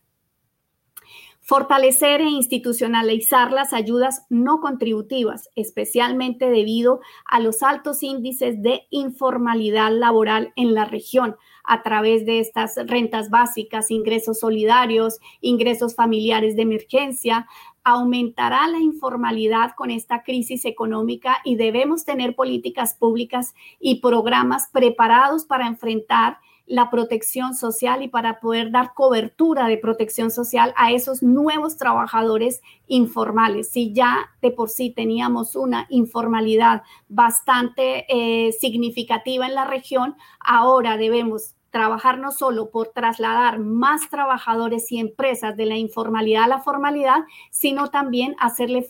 Fortalecer 1.49 2.19
e 2.19 2.29
institucionalizar 2.29 3.53
las 3.53 3.71
ayudas 3.71 4.25
no 4.27 4.59
contributivas, 4.59 5.49
especialmente 5.55 6.49
debido 6.49 6.99
a 7.25 7.39
los 7.39 7.63
altos 7.63 8.03
índices 8.03 8.61
de 8.61 8.81
informalidad 8.89 9.89
laboral 9.93 10.51
en 10.57 10.73
la 10.73 10.83
región. 10.83 11.37
A 11.63 11.83
través 11.83 12.25
de 12.25 12.41
estas 12.41 12.75
rentas 12.75 13.29
básicas, 13.29 13.91
ingresos 13.91 14.41
solidarios, 14.41 15.19
ingresos 15.39 15.95
familiares 15.95 16.57
de 16.57 16.63
emergencia, 16.63 17.47
aumentará 17.81 18.67
la 18.67 18.79
informalidad 18.79 19.71
con 19.77 19.89
esta 19.89 20.23
crisis 20.23 20.65
económica 20.65 21.37
y 21.45 21.55
debemos 21.55 22.03
tener 22.03 22.35
políticas 22.35 22.93
públicas 22.93 23.55
y 23.79 24.01
programas 24.01 24.67
preparados 24.73 25.45
para 25.45 25.67
enfrentar 25.67 26.39
la 26.67 26.89
protección 26.89 27.55
social 27.55 28.03
y 28.03 28.09
para 28.09 28.39
poder 28.39 28.71
dar 28.71 28.93
cobertura 28.93 29.67
de 29.67 29.77
protección 29.77 30.29
social 30.31 30.73
a 30.75 30.91
esos 30.91 31.23
nuevos 31.23 31.77
trabajadores 31.77 32.61
informales. 32.87 33.71
Si 33.71 33.93
ya 33.93 34.29
de 34.41 34.51
por 34.51 34.69
sí 34.69 34.91
teníamos 34.91 35.55
una 35.55 35.87
informalidad 35.89 36.83
bastante 37.07 38.05
eh, 38.09 38.51
significativa 38.51 39.47
en 39.47 39.55
la 39.55 39.65
región, 39.65 40.15
ahora 40.39 40.97
debemos 40.97 41.55
trabajar 41.71 42.17
no 42.19 42.31
solo 42.31 42.69
por 42.69 42.89
trasladar 42.89 43.59
más 43.59 44.09
trabajadores 44.09 44.91
y 44.91 44.99
empresas 44.99 45.55
de 45.55 45.65
la 45.65 45.77
informalidad 45.77 46.43
a 46.43 46.47
la 46.47 46.59
formalidad, 46.59 47.19
sino 47.51 47.89
también 47.89 48.35
hacerle 48.39 48.85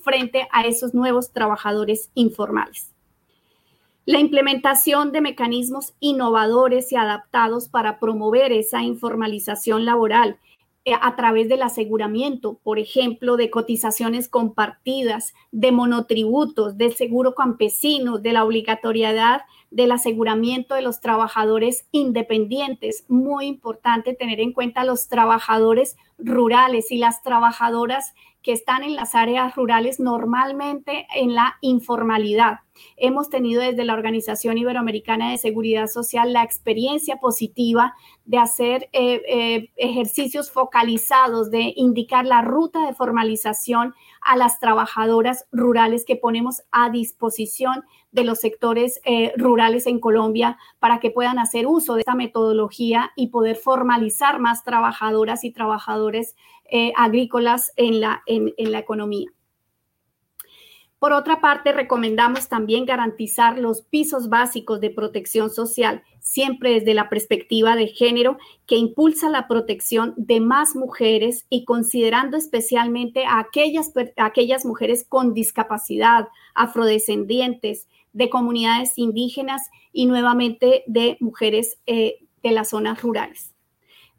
frente 0.00 0.48
a 0.50 0.62
esos 0.62 0.94
nuevos 0.94 1.32
trabajadores 1.32 2.10
informales. 2.14 2.92
La 4.10 4.18
implementación 4.18 5.12
de 5.12 5.20
mecanismos 5.20 5.94
innovadores 6.00 6.90
y 6.90 6.96
adaptados 6.96 7.68
para 7.68 8.00
promover 8.00 8.50
esa 8.50 8.82
informalización 8.82 9.84
laboral 9.84 10.36
eh, 10.84 10.94
a 11.00 11.14
través 11.14 11.48
del 11.48 11.62
aseguramiento, 11.62 12.58
por 12.64 12.80
ejemplo, 12.80 13.36
de 13.36 13.50
cotizaciones 13.50 14.28
compartidas, 14.28 15.32
de 15.52 15.70
monotributos, 15.70 16.76
del 16.76 16.94
seguro 16.94 17.36
campesino, 17.36 18.18
de 18.18 18.32
la 18.32 18.44
obligatoriedad 18.44 19.42
del 19.70 19.92
aseguramiento 19.92 20.74
de 20.74 20.82
los 20.82 21.00
trabajadores 21.00 21.86
independientes. 21.92 23.04
Muy 23.06 23.46
importante 23.46 24.14
tener 24.14 24.40
en 24.40 24.52
cuenta 24.52 24.82
los 24.82 25.06
trabajadores 25.06 25.96
rurales 26.18 26.90
y 26.90 26.98
las 26.98 27.22
trabajadoras 27.22 28.12
que 28.42 28.52
están 28.52 28.82
en 28.82 28.96
las 28.96 29.14
áreas 29.14 29.54
rurales 29.54 30.00
normalmente 30.00 31.06
en 31.14 31.34
la 31.34 31.56
informalidad. 31.60 32.60
Hemos 32.96 33.28
tenido 33.28 33.60
desde 33.60 33.84
la 33.84 33.94
Organización 33.94 34.56
Iberoamericana 34.56 35.30
de 35.30 35.38
Seguridad 35.38 35.86
Social 35.86 36.32
la 36.32 36.42
experiencia 36.42 37.16
positiva 37.16 37.94
de 38.24 38.38
hacer 38.38 38.88
eh, 38.92 39.22
eh, 39.28 39.70
ejercicios 39.76 40.50
focalizados, 40.50 41.50
de 41.50 41.72
indicar 41.76 42.24
la 42.24 42.42
ruta 42.42 42.86
de 42.86 42.94
formalización 42.94 43.94
a 44.22 44.36
las 44.36 44.58
trabajadoras 44.60 45.46
rurales 45.52 46.04
que 46.04 46.16
ponemos 46.16 46.62
a 46.70 46.90
disposición 46.90 47.84
de 48.12 48.24
los 48.24 48.40
sectores 48.40 49.00
eh, 49.04 49.32
rurales 49.36 49.86
en 49.86 50.00
Colombia 50.00 50.58
para 50.78 51.00
que 51.00 51.10
puedan 51.10 51.38
hacer 51.38 51.66
uso 51.66 51.94
de 51.94 52.00
esta 52.00 52.14
metodología 52.14 53.12
y 53.14 53.28
poder 53.28 53.56
formalizar 53.56 54.40
más 54.40 54.64
trabajadoras 54.64 55.44
y 55.44 55.52
trabajadores 55.52 56.34
agrícolas 56.96 57.72
en 57.76 58.00
la, 58.00 58.22
en 58.26 58.72
la 58.72 58.78
economía. 58.78 59.30
Por 61.00 61.14
otra 61.14 61.40
parte, 61.40 61.72
recomendamos 61.72 62.48
también 62.48 62.84
garantizar 62.84 63.58
los 63.58 63.80
pisos 63.80 64.28
básicos 64.28 64.82
de 64.82 64.90
protección 64.90 65.48
social, 65.48 66.02
siempre 66.20 66.74
desde 66.74 66.92
la 66.92 67.08
perspectiva 67.08 67.74
de 67.74 67.86
género, 67.86 68.36
que 68.66 68.76
impulsa 68.76 69.30
la 69.30 69.48
protección 69.48 70.12
de 70.18 70.40
más 70.40 70.76
mujeres 70.76 71.46
y 71.48 71.64
considerando 71.64 72.36
especialmente 72.36 73.24
a 73.24 73.38
aquellas, 73.38 73.90
aquellas 74.18 74.66
mujeres 74.66 75.06
con 75.08 75.32
discapacidad, 75.32 76.28
afrodescendientes, 76.54 77.88
de 78.12 78.28
comunidades 78.28 78.98
indígenas 78.98 79.70
y 79.94 80.04
nuevamente 80.04 80.84
de 80.86 81.16
mujeres 81.20 81.78
eh, 81.86 82.16
de 82.42 82.50
las 82.50 82.70
zonas 82.70 83.00
rurales. 83.00 83.49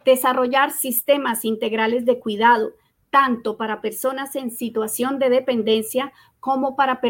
Desarrollar 0.06 0.72
sistemas 0.72 1.46
integrales 1.46 2.06
de 2.06 2.20
cuidado, 2.20 2.74
tanto 3.10 3.58
para 3.58 3.82
personas 3.82 4.36
en 4.36 4.52
situación 4.52 5.20
de 5.20 5.30
dependencia 5.30 6.14
como 6.40 6.76
para 6.76 7.02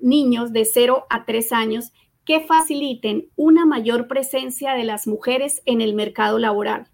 niños 0.00 0.52
de 0.52 0.64
0 0.64 1.06
a 1.10 1.24
3 1.24 1.52
años 1.52 1.92
que 2.24 2.40
faciliten 2.40 3.28
una 3.36 3.66
mayor 3.66 4.06
presencia 4.06 4.74
de 4.74 4.84
las 4.84 5.06
mujeres 5.06 5.60
en 5.66 5.80
el 5.80 5.94
mercado 5.94 6.38
laboral. 6.38 6.86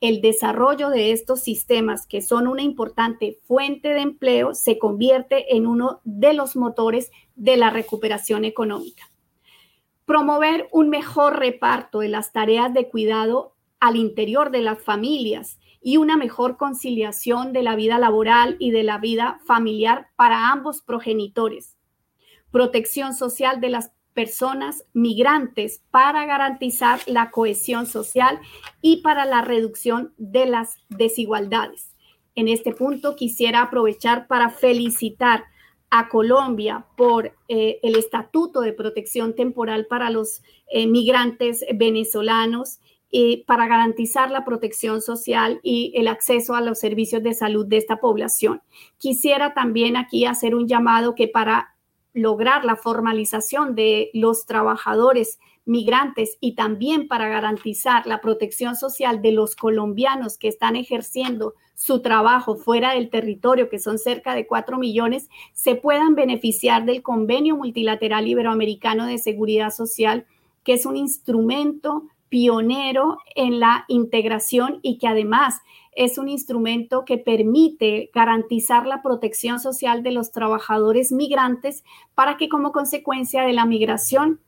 El 0.00 0.20
desarrollo 0.20 0.90
de 0.90 1.10
estos 1.10 1.40
sistemas, 1.40 2.06
que 2.06 2.22
son 2.22 2.46
una 2.46 2.62
importante 2.62 3.38
fuente 3.46 3.88
de 3.88 4.00
empleo, 4.00 4.54
se 4.54 4.78
convierte 4.78 5.56
en 5.56 5.66
uno 5.66 6.00
de 6.04 6.34
los 6.34 6.54
motores 6.54 7.10
de 7.34 7.56
la 7.56 7.70
recuperación 7.70 8.44
económica. 8.44 9.10
Promover 10.04 10.68
un 10.70 10.88
mejor 10.88 11.38
reparto 11.38 12.00
de 12.00 12.08
las 12.08 12.32
tareas 12.32 12.72
de 12.72 12.88
cuidado 12.88 13.54
al 13.80 13.96
interior 13.96 14.50
de 14.50 14.62
las 14.62 14.82
familias 14.82 15.58
y 15.80 15.96
una 15.96 16.16
mejor 16.16 16.56
conciliación 16.56 17.52
de 17.52 17.62
la 17.62 17.76
vida 17.76 17.98
laboral 17.98 18.56
y 18.58 18.70
de 18.70 18.82
la 18.82 18.98
vida 18.98 19.40
familiar 19.46 20.08
para 20.16 20.50
ambos 20.50 20.82
progenitores. 20.82 21.76
Protección 22.50 23.14
social 23.14 23.60
de 23.60 23.70
las 23.70 23.92
personas 24.14 24.84
migrantes 24.94 25.82
para 25.92 26.26
garantizar 26.26 26.98
la 27.06 27.30
cohesión 27.30 27.86
social 27.86 28.40
y 28.82 29.02
para 29.02 29.24
la 29.24 29.42
reducción 29.42 30.12
de 30.18 30.46
las 30.46 30.78
desigualdades. 30.88 31.94
En 32.34 32.48
este 32.48 32.72
punto 32.72 33.14
quisiera 33.14 33.62
aprovechar 33.62 34.26
para 34.26 34.50
felicitar 34.50 35.44
a 35.90 36.08
Colombia 36.08 36.86
por 36.96 37.32
eh, 37.48 37.78
el 37.82 37.96
Estatuto 37.96 38.60
de 38.60 38.72
Protección 38.72 39.34
Temporal 39.34 39.86
para 39.86 40.10
los 40.10 40.42
eh, 40.70 40.86
Migrantes 40.86 41.64
Venezolanos 41.74 42.80
para 43.46 43.66
garantizar 43.66 44.30
la 44.30 44.44
protección 44.44 45.00
social 45.00 45.60
y 45.62 45.92
el 45.96 46.08
acceso 46.08 46.54
a 46.54 46.60
los 46.60 46.78
servicios 46.78 47.22
de 47.22 47.34
salud 47.34 47.66
de 47.66 47.78
esta 47.78 47.96
población. 47.96 48.62
Quisiera 48.98 49.54
también 49.54 49.96
aquí 49.96 50.26
hacer 50.26 50.54
un 50.54 50.68
llamado 50.68 51.14
que 51.14 51.28
para 51.28 51.74
lograr 52.12 52.64
la 52.64 52.76
formalización 52.76 53.74
de 53.74 54.10
los 54.12 54.46
trabajadores 54.46 55.38
migrantes 55.64 56.38
y 56.40 56.54
también 56.54 57.08
para 57.08 57.28
garantizar 57.28 58.06
la 58.06 58.20
protección 58.20 58.74
social 58.74 59.20
de 59.20 59.32
los 59.32 59.54
colombianos 59.54 60.38
que 60.38 60.48
están 60.48 60.76
ejerciendo 60.76 61.54
su 61.74 62.00
trabajo 62.00 62.56
fuera 62.56 62.94
del 62.94 63.10
territorio, 63.10 63.68
que 63.68 63.78
son 63.78 63.98
cerca 63.98 64.34
de 64.34 64.46
4 64.46 64.78
millones, 64.78 65.28
se 65.52 65.76
puedan 65.76 66.14
beneficiar 66.14 66.86
del 66.86 67.02
convenio 67.02 67.56
multilateral 67.56 68.26
iberoamericano 68.26 69.06
de 69.06 69.18
seguridad 69.18 69.70
social, 69.70 70.26
que 70.64 70.72
es 70.72 70.86
un 70.86 70.96
instrumento 70.96 72.04
pionero 72.28 73.18
en 73.34 73.60
la 73.60 73.84
integración 73.88 74.80
y 74.82 74.98
que 74.98 75.08
además 75.08 75.60
es 75.92 76.16
un 76.16 76.28
instrumento 76.28 77.04
que 77.04 77.18
permite 77.18 78.10
garantizar 78.14 78.86
la 78.86 79.02
protección 79.02 79.58
social 79.58 80.02
de 80.02 80.12
los 80.12 80.30
trabajadores 80.30 81.10
migrantes 81.10 81.82
para 82.14 82.36
que 82.36 82.48
como 82.48 82.72
consecuencia 82.72 83.42
de 83.42 83.52
la 83.52 83.66
migración 83.66 84.40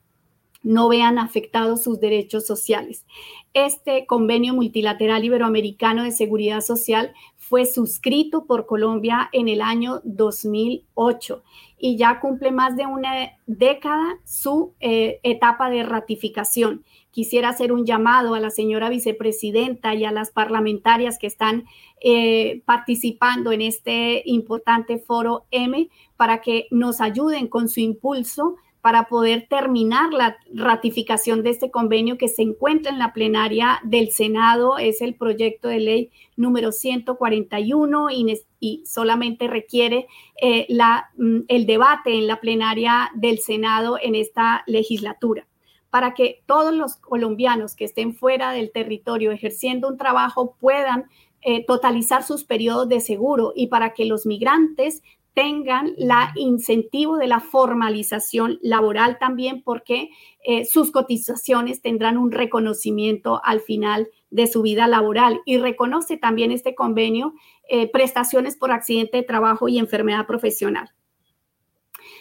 no 0.62 0.88
vean 0.88 1.18
afectados 1.18 1.82
sus 1.82 2.00
derechos 2.00 2.46
sociales. 2.46 3.06
Este 3.54 4.06
convenio 4.06 4.54
multilateral 4.54 5.24
iberoamericano 5.24 6.04
de 6.04 6.12
seguridad 6.12 6.60
social 6.60 7.12
fue 7.36 7.66
suscrito 7.66 8.44
por 8.44 8.66
Colombia 8.66 9.28
en 9.32 9.48
el 9.48 9.60
año 9.60 10.00
2008 10.04 11.42
y 11.78 11.96
ya 11.96 12.20
cumple 12.20 12.52
más 12.52 12.76
de 12.76 12.86
una 12.86 13.32
década 13.46 14.20
su 14.24 14.74
eh, 14.80 15.18
etapa 15.22 15.70
de 15.70 15.82
ratificación. 15.82 16.84
Quisiera 17.10 17.48
hacer 17.48 17.72
un 17.72 17.86
llamado 17.86 18.34
a 18.34 18.40
la 18.40 18.50
señora 18.50 18.88
vicepresidenta 18.88 19.94
y 19.94 20.04
a 20.04 20.12
las 20.12 20.30
parlamentarias 20.30 21.18
que 21.18 21.26
están 21.26 21.64
eh, 22.00 22.62
participando 22.64 23.52
en 23.52 23.62
este 23.62 24.22
importante 24.26 24.98
foro 24.98 25.44
M 25.50 25.88
para 26.16 26.40
que 26.40 26.66
nos 26.70 27.00
ayuden 27.00 27.48
con 27.48 27.68
su 27.68 27.80
impulso 27.80 28.56
para 28.80 29.08
poder 29.08 29.46
terminar 29.48 30.12
la 30.12 30.38
ratificación 30.54 31.42
de 31.42 31.50
este 31.50 31.70
convenio 31.70 32.16
que 32.16 32.28
se 32.28 32.42
encuentra 32.42 32.90
en 32.90 32.98
la 32.98 33.12
plenaria 33.12 33.80
del 33.84 34.10
Senado. 34.10 34.78
Es 34.78 35.02
el 35.02 35.14
proyecto 35.14 35.68
de 35.68 35.80
ley 35.80 36.10
número 36.36 36.72
141 36.72 38.08
y, 38.10 38.82
solamente 38.86 39.48
requiere 39.48 40.06
eh, 40.40 40.66
la, 40.68 41.10
mm, 41.16 41.40
el 41.48 41.66
debate 41.66 42.14
en 42.14 42.26
la 42.26 42.40
plenaria 42.40 43.10
del 43.14 43.38
Senado 43.38 43.98
en 44.00 44.14
esta 44.14 44.62
legislatura 44.66 45.46
para 45.90 46.14
que 46.14 46.42
todos 46.46 46.72
los 46.74 46.96
colombianos 46.96 47.74
que 47.74 47.84
estén 47.84 48.14
fuera 48.14 48.52
del 48.52 48.72
territorio 48.72 49.32
ejerciendo 49.32 49.88
un 49.88 49.98
trabajo 49.98 50.56
puedan 50.58 51.06
eh, 51.42 51.64
totalizar 51.64 52.22
sus 52.22 52.44
periodos 52.44 52.88
de 52.88 53.00
seguro 53.00 53.52
y 53.54 53.68
para 53.68 53.94
que 53.94 54.04
los 54.04 54.26
migrantes 54.26 55.02
tengan 55.34 55.92
la 55.96 56.32
incentivo 56.34 57.16
de 57.16 57.28
la 57.28 57.40
formalización 57.40 58.58
laboral 58.62 59.18
también 59.18 59.62
porque 59.62 60.10
eh, 60.44 60.64
sus 60.64 60.90
cotizaciones 60.90 61.82
tendrán 61.82 62.18
un 62.18 62.32
reconocimiento 62.32 63.40
al 63.44 63.60
final 63.60 64.08
de 64.30 64.46
su 64.46 64.62
vida 64.62 64.86
laboral 64.86 65.40
y 65.44 65.58
reconoce 65.58 66.16
también 66.16 66.52
este 66.52 66.74
convenio 66.74 67.34
eh, 67.68 67.90
prestaciones 67.90 68.56
por 68.56 68.72
accidente 68.72 69.18
de 69.18 69.22
trabajo 69.22 69.68
y 69.68 69.78
enfermedad 69.78 70.26
profesional. 70.26 70.90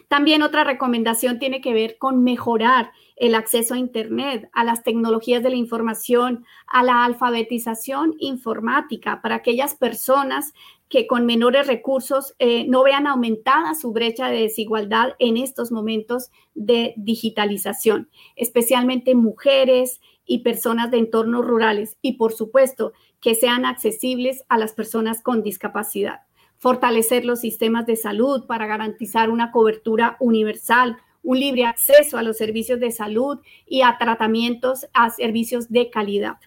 También 0.08 0.42
otra 0.42 0.64
recomendación 0.64 1.40
tiene 1.40 1.62
que 1.62 1.74
ver 1.74 1.98
con 1.98 2.24
mejorar 2.24 2.92
el 3.20 3.36
acceso 3.36 3.74
a 3.74 3.78
Internet, 3.78 4.50
a 4.54 4.64
las 4.64 4.84
tecnologías 4.84 5.44
de 5.44 5.50
la 5.50 5.58
información, 5.58 6.46
a 6.68 6.84
la 6.84 7.04
alfabetización 7.04 8.16
informática 8.18 9.22
para 9.22 9.36
aquellas 9.36 9.76
personas 9.76 10.54
que 10.88 11.06
con 11.06 11.26
menores 11.26 11.68
recursos 11.68 12.34
eh, 12.40 12.66
no 12.68 12.82
vean 12.84 13.06
aumentada 13.06 13.76
su 13.76 13.92
brecha 13.92 14.30
de 14.30 14.42
desigualdad 14.42 15.16
en 15.20 15.38
estos 15.38 15.72
momentos 15.72 16.32
de 16.56 16.94
digitalización, 16.98 18.10
especialmente 18.36 19.14
mujeres 19.14 20.00
y 20.26 20.40
personas 20.40 20.90
de 20.90 20.98
entornos 20.98 21.46
rurales 21.46 21.98
y 22.02 22.14
por 22.14 22.32
supuesto 22.32 22.94
que 23.20 23.36
sean 23.36 23.66
accesibles 23.66 24.44
a 24.48 24.58
las 24.58 24.74
personas 24.74 25.22
con 25.22 25.44
discapacidad. 25.44 26.22
Fortalecer 26.58 27.26
los 27.26 27.42
sistemas 27.42 27.86
de 27.86 27.96
salud 27.96 28.46
para 28.46 28.66
garantizar 28.66 29.30
una 29.30 29.52
cobertura 29.52 30.18
universal, 30.20 30.98
un 31.24 31.40
libre 31.40 31.66
acceso 31.66 32.18
a 32.18 32.24
los 32.24 32.38
servicios 32.38 32.80
de 32.80 32.92
salud 32.92 33.40
y 33.68 33.82
a 33.82 33.98
tratamientos, 33.98 34.88
a 34.94 35.10
servicios 35.10 35.70
de 35.70 35.90
calidad. 35.90 36.38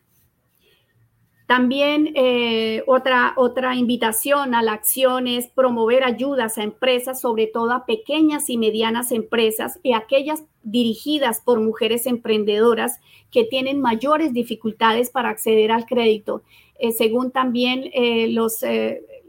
También 1.53 2.13
eh, 2.15 2.83
otra, 2.87 3.35
otra 3.37 3.75
invitación 3.75 4.55
a 4.55 4.63
la 4.63 4.73
acción 4.73 5.27
es 5.27 5.49
promover 5.49 6.03
ayudas 6.03 6.57
a 6.57 6.63
empresas, 6.63 7.21
sobre 7.21 7.47
todo 7.47 7.73
a 7.73 7.85
pequeñas 7.85 8.49
y 8.49 8.57
medianas 8.57 9.13
empresas 9.13 9.79
y 9.83 9.93
aquellas 9.93 10.45
dirigidas 10.63 11.43
por 11.43 11.61
mujeres 11.61 12.07
emprendedoras 12.07 13.01
que 13.31 13.45
tienen 13.45 13.83
mayores 13.83 14.33
dificultades 14.33 15.11
para 15.11 15.29
acceder 15.29 15.73
al 15.73 15.85
crédito. 15.85 16.43
Eh, 16.79 16.93
según 16.93 17.33
también 17.33 17.91
eh, 17.93 18.29
los, 18.29 18.65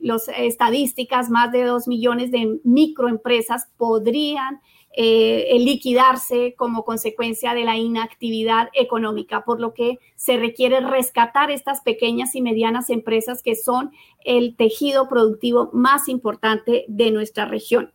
los 0.02 0.30
estadísticas, 0.30 1.30
más 1.30 1.52
de 1.52 1.64
dos 1.64 1.90
millones 1.90 2.32
de 2.32 2.58
microempresas 2.64 3.68
podrían 3.76 4.62
eh, 4.96 5.58
liquidarse 5.60 6.54
como 6.56 6.86
consecuencia 6.86 7.56
de 7.56 7.64
la 7.64 7.78
inactividad 7.78 8.70
económica, 8.74 9.44
por 9.44 9.60
lo 9.60 9.74
que 9.74 9.98
se 10.16 10.38
requiere 10.38 10.82
rescatar 10.82 11.50
estas 11.50 11.82
pequeñas 11.82 12.36
y 12.36 12.42
medianas 12.42 12.92
empresas 12.92 13.42
que 13.42 13.56
son 13.56 13.92
el 14.24 14.56
tejido 14.56 15.10
productivo 15.10 15.72
más 15.74 16.08
importante 16.10 16.86
de 16.88 17.10
nuestra 17.10 17.46
región. 17.46 17.92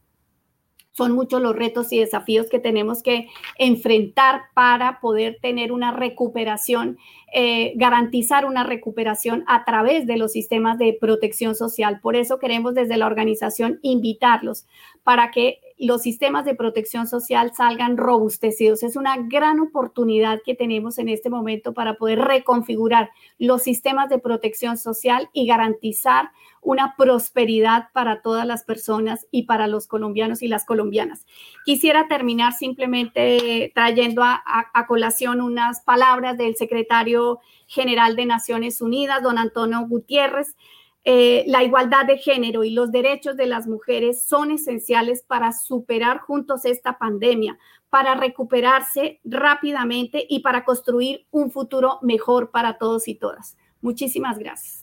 Son 0.91 1.13
muchos 1.13 1.41
los 1.41 1.55
retos 1.55 1.93
y 1.93 2.01
desafíos 2.01 2.49
que 2.51 2.59
tenemos 2.59 3.05
que 3.05 3.29
enfrentar 3.57 4.43
para 4.53 4.99
poder 4.99 5.39
tener 5.41 5.71
una 5.71 5.93
recuperación, 5.93 6.99
eh, 7.33 7.75
garantizar 7.77 8.45
una 8.45 8.65
recuperación 8.65 9.45
a 9.47 9.65
través 9.65 10.09
de 10.09 10.17
los 10.17 10.33
sistemas 10.33 10.77
de 10.79 10.99
protección 11.01 11.55
social. 11.55 12.01
Por 12.01 12.17
eso 12.17 12.41
queremos 12.41 12.75
desde 12.75 12.97
la 12.97 13.07
organización 13.07 13.79
invitarlos 13.83 14.67
para 15.05 15.31
que 15.31 15.61
los 15.79 16.03
sistemas 16.03 16.45
de 16.45 16.55
protección 16.55 17.07
social 17.07 17.53
salgan 17.55 17.97
robustecidos. 17.97 18.83
Es 18.83 18.97
una 18.97 19.17
gran 19.17 19.61
oportunidad 19.61 20.41
que 20.45 20.55
tenemos 20.55 20.99
en 20.99 21.09
este 21.09 21.31
momento 21.31 21.73
para 21.73 21.95
poder 21.95 22.19
reconfigurar 22.19 23.11
los 23.39 23.63
sistemas 23.63 24.09
de 24.09 24.19
protección 24.19 24.77
social 24.77 25.31
y 25.33 25.47
garantizar 25.47 26.31
una 26.61 26.97
prosperidad 26.97 27.89
para 27.93 28.21
todas 28.23 28.47
las 28.47 28.65
personas 28.65 29.27
y 29.31 29.45
para 29.45 29.69
los 29.69 29.87
colombianos 29.87 30.43
y 30.43 30.49
las 30.49 30.65
colombianas. 30.65 31.27
Quisiera 31.65 32.09
terminar 32.09 32.53
simplemente 32.53 33.71
trayendo 33.75 34.23
a, 34.25 34.45
colación 34.89 35.41
unas 35.41 35.81
palabras 35.83 36.37
del 36.39 36.57
secretario 36.57 37.41
general 37.67 38.17
de 38.17 38.27
Naciones 38.27 38.81
Unidas, 38.81 39.23
don 39.23 39.39
Antonio 39.39 39.81
Gutiérrez, 39.87 40.57
eh, 41.05 41.45
la 41.47 41.63
igualdad 41.63 42.05
de 42.07 42.19
género 42.19 42.65
y 42.65 42.71
los 42.71 42.91
derechos 42.91 43.37
de 43.37 43.47
las 43.47 43.67
mujeres 43.67 44.25
son 44.25 44.51
esenciales 44.51 45.23
para 45.23 45.53
superar 45.53 46.19
juntos 46.19 46.65
esta 46.65 46.99
pandemia, 46.99 47.59
para 47.89 48.15
recuperarse 48.15 49.21
rápidamente 49.25 50.27
y 50.29 50.41
para 50.41 50.65
construir 50.65 51.27
un 51.31 51.51
futuro 51.51 51.99
mejor 52.03 52.51
para 52.51 52.79
todos 52.79 53.09
y 53.09 53.15
todas. 53.15 53.57
Muchísimas 53.81 54.39
gracias. 54.39 54.83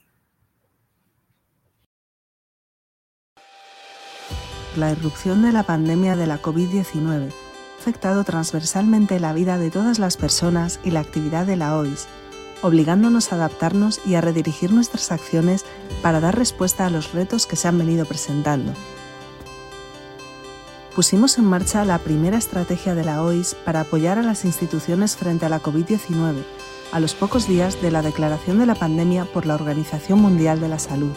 La 4.75 4.91
irrupción 4.91 5.41
de 5.41 5.54
la 5.54 5.63
pandemia 5.63 6.15
de 6.15 6.28
la 6.28 6.41
COVID-19 6.41 7.30
ha 7.32 7.80
afectado 7.80 8.23
transversalmente 8.23 9.19
la 9.19 9.32
vida 9.32 9.58
de 9.58 9.69
todas 9.69 9.99
las 9.99 10.17
personas 10.17 10.80
y 10.84 10.91
la 10.91 11.01
actividad 11.01 11.45
de 11.45 11.56
la 11.56 11.78
OIS 11.78 12.08
obligándonos 12.62 13.32
a 13.32 13.36
adaptarnos 13.36 14.02
y 14.06 14.15
a 14.15 14.22
redirigir 14.22 14.72
nuestras 14.72 15.12
acciones 15.12 15.65
para 16.02 16.20
dar 16.20 16.38
respuesta 16.38 16.86
a 16.86 16.89
los 16.89 17.13
retos 17.13 17.46
que 17.48 17.56
se 17.56 17.68
han 17.68 17.78
venido 17.78 18.06
presentando. 18.06 18.74
Pusimos 20.96 21.38
en 21.38 21.46
marcha 21.46 21.84
la 21.84 22.00
primera 22.00 22.38
estrategia 22.38 22.96
de 22.96 23.04
la 23.04 23.22
OIS 23.22 23.56
para 23.65 23.82
apoyar 23.82 24.18
a 24.18 24.24
las 24.24 24.46
instituciones 24.46 25.18
frente 25.18 25.46
a 25.46 25.50
la 25.50 25.62
COVID-19 25.62 26.44
a 26.91 27.00
los 27.02 27.13
pocos 27.13 27.48
días 27.48 27.82
de 27.82 27.91
la 27.91 28.02
declaración 28.02 28.60
de 28.60 28.65
la 28.65 28.76
pandemia 28.76 29.26
por 29.26 29.46
la 29.46 29.56
Organización 29.56 30.22
Mundial 30.22 30.62
de 30.62 30.70
la 30.70 30.80
Salud. 30.80 31.12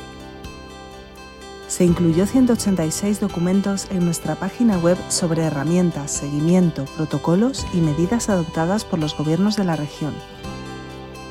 Se 1.68 1.85
incluyó 1.85 2.27
186 2.27 3.20
documentos 3.20 3.87
en 3.90 4.05
nuestra 4.05 4.35
página 4.35 4.79
web 4.79 4.96
sobre 5.09 5.42
herramientas, 5.42 6.11
seguimiento, 6.11 6.87
protocolos 6.96 7.64
y 7.72 7.77
medidas 7.77 8.29
adoptadas 8.29 8.85
por 8.85 8.98
los 8.98 9.16
gobiernos 9.16 9.55
de 9.55 9.64
la 9.64 9.77
región 9.77 10.14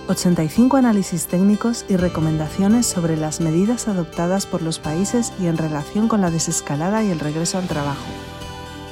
85 0.09 0.77
análisis 0.77 1.27
técnicos 1.27 1.85
y 1.89 1.97
recomendaciones 1.97 2.85
sobre 2.85 3.17
las 3.17 3.41
medidas 3.41 3.89
adoptadas 3.89 4.45
por 4.45 4.61
los 4.61 4.79
países 4.79 5.33
y 5.41 5.47
en 5.47 5.57
relación 5.57 6.07
con 6.07 6.21
la 6.21 6.31
desescalada 6.31 7.03
y 7.03 7.09
el 7.09 7.19
regreso 7.19 7.57
al 7.57 7.67
trabajo. 7.67 8.05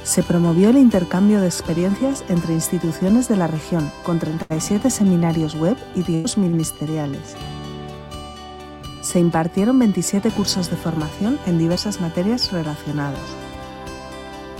Se 0.04 0.22
promovió 0.22 0.68
el 0.68 0.76
intercambio 0.76 1.40
de 1.40 1.46
experiencias 1.46 2.22
entre 2.28 2.52
instituciones 2.52 3.28
de 3.28 3.36
la 3.36 3.46
región, 3.46 3.90
con 4.04 4.18
37 4.18 4.90
seminarios 4.90 5.54
web 5.54 5.76
y 5.94 6.02
10 6.02 6.36
ministeriales. 6.38 7.34
Se 9.00 9.18
impartieron 9.18 9.78
27 9.78 10.30
cursos 10.30 10.70
de 10.70 10.76
formación 10.76 11.38
en 11.46 11.58
diversas 11.58 12.00
materias 12.00 12.52
relacionadas. 12.52 13.18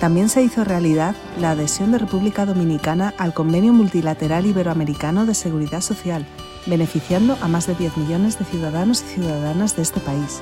También 0.01 0.29
se 0.29 0.43
hizo 0.43 0.65
realidad 0.65 1.15
la 1.39 1.53
adhesión 1.53 1.93
de 1.93 1.99
República 1.99 2.45
Dominicana 2.45 3.15
al 3.19 3.35
Convenio 3.35 3.73
Multilateral 3.73 4.47
Iberoamericano 4.47 5.27
de 5.27 5.35
Seguridad 5.35 5.81
Social, 5.81 6.27
beneficiando 6.67 7.37
a 7.41 7.49
más 7.49 7.67
de 7.67 7.75
10 7.75 7.97
millones 7.97 8.39
de 8.39 8.45
ciudadanos 8.45 9.03
y 9.03 9.15
ciudadanas 9.15 9.77
de 9.77 9.83
este 9.83 10.01
país. 10.01 10.41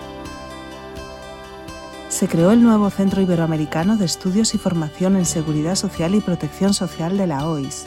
Se 2.08 2.28
creó 2.28 2.52
el 2.52 2.62
nuevo 2.62 2.90
Centro 2.90 3.22
Iberoamericano 3.22 3.96
de 3.96 4.04
Estudios 4.04 4.54
y 4.54 4.58
Formación 4.58 5.16
en 5.16 5.24
Seguridad 5.24 5.74
Social 5.74 6.14
y 6.14 6.20
Protección 6.20 6.72
Social 6.72 7.18
de 7.18 7.26
la 7.26 7.48
OIS. 7.48 7.86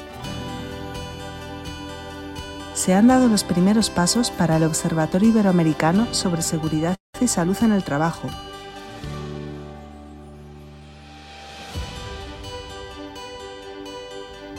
Se 2.74 2.94
han 2.94 3.08
dado 3.08 3.28
los 3.28 3.44
primeros 3.44 3.90
pasos 3.90 4.30
para 4.30 4.58
el 4.58 4.64
Observatorio 4.64 5.30
Iberoamericano 5.30 6.08
sobre 6.14 6.42
Seguridad 6.42 6.96
y 7.20 7.28
Salud 7.28 7.58
en 7.62 7.72
el 7.72 7.84
Trabajo, 7.84 8.30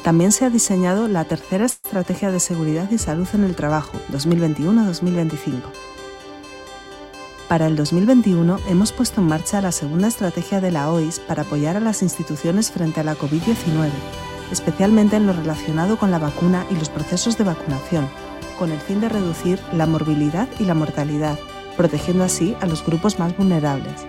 También 0.09 0.33
se 0.33 0.47
ha 0.47 0.49
diseñado 0.49 1.07
la 1.07 1.27
tercera 1.27 1.67
Estrategia 1.67 2.31
de 2.31 2.41
Seguridad 2.41 2.91
y 2.91 2.97
Salud 2.97 3.29
en 3.35 3.45
el 3.45 3.55
Trabajo 3.55 3.93
2021-2025. 4.11 5.61
Para 7.47 7.67
el 7.67 7.77
2021 7.77 8.59
hemos 8.71 8.93
puesto 8.93 9.21
en 9.21 9.27
marcha 9.27 9.61
la 9.61 9.71
segunda 9.71 10.09
estrategia 10.09 10.63
de 10.63 10.71
la 10.71 10.91
OIS 10.91 11.19
para 11.19 11.43
apoyar 11.43 11.77
a 11.77 11.81
las 11.81 12.01
instituciones 12.01 12.71
frente 12.71 13.01
a 13.01 13.05
la 13.05 13.17
COVID-19, 13.17 13.91
especialmente 14.51 15.17
en 15.17 15.27
lo 15.27 15.35
relacionado 15.35 15.99
con 15.99 16.11
la 16.11 16.19
vacuna 16.19 16.65
y 16.71 16.77
los 16.77 16.89
procesos 16.89 17.37
de 17.37 17.45
vacunación, 17.45 18.09
con 18.59 18.73
el 18.73 18.81
fin 18.81 19.03
de 19.03 19.11
reducir 19.11 19.61
la 19.75 19.85
morbilidad 19.85 20.49
y 20.59 20.65
la 20.65 20.73
mortalidad, 20.73 21.39
protegiendo 21.77 22.25
así 22.25 22.57
a 22.63 22.67
los 22.67 22.83
grupos 22.83 23.19
más 23.19 23.37
vulnerables. 23.37 24.07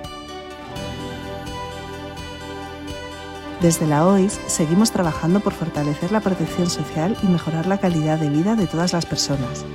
Desde 3.62 3.86
la 3.86 4.08
OIS 4.08 4.40
seguimos 4.48 4.92
trabajando 4.92 5.42
por 5.42 5.52
fortalecer 5.52 6.14
la 6.14 6.22
protección 6.22 6.70
social 6.70 7.18
y 7.22 7.28
mejorar 7.28 7.66
la 7.66 7.78
calidad 7.78 8.18
de 8.18 8.30
vida 8.30 8.56
de 8.56 8.68
todas 8.68 8.94
las 8.94 9.06
personas. 9.06 9.66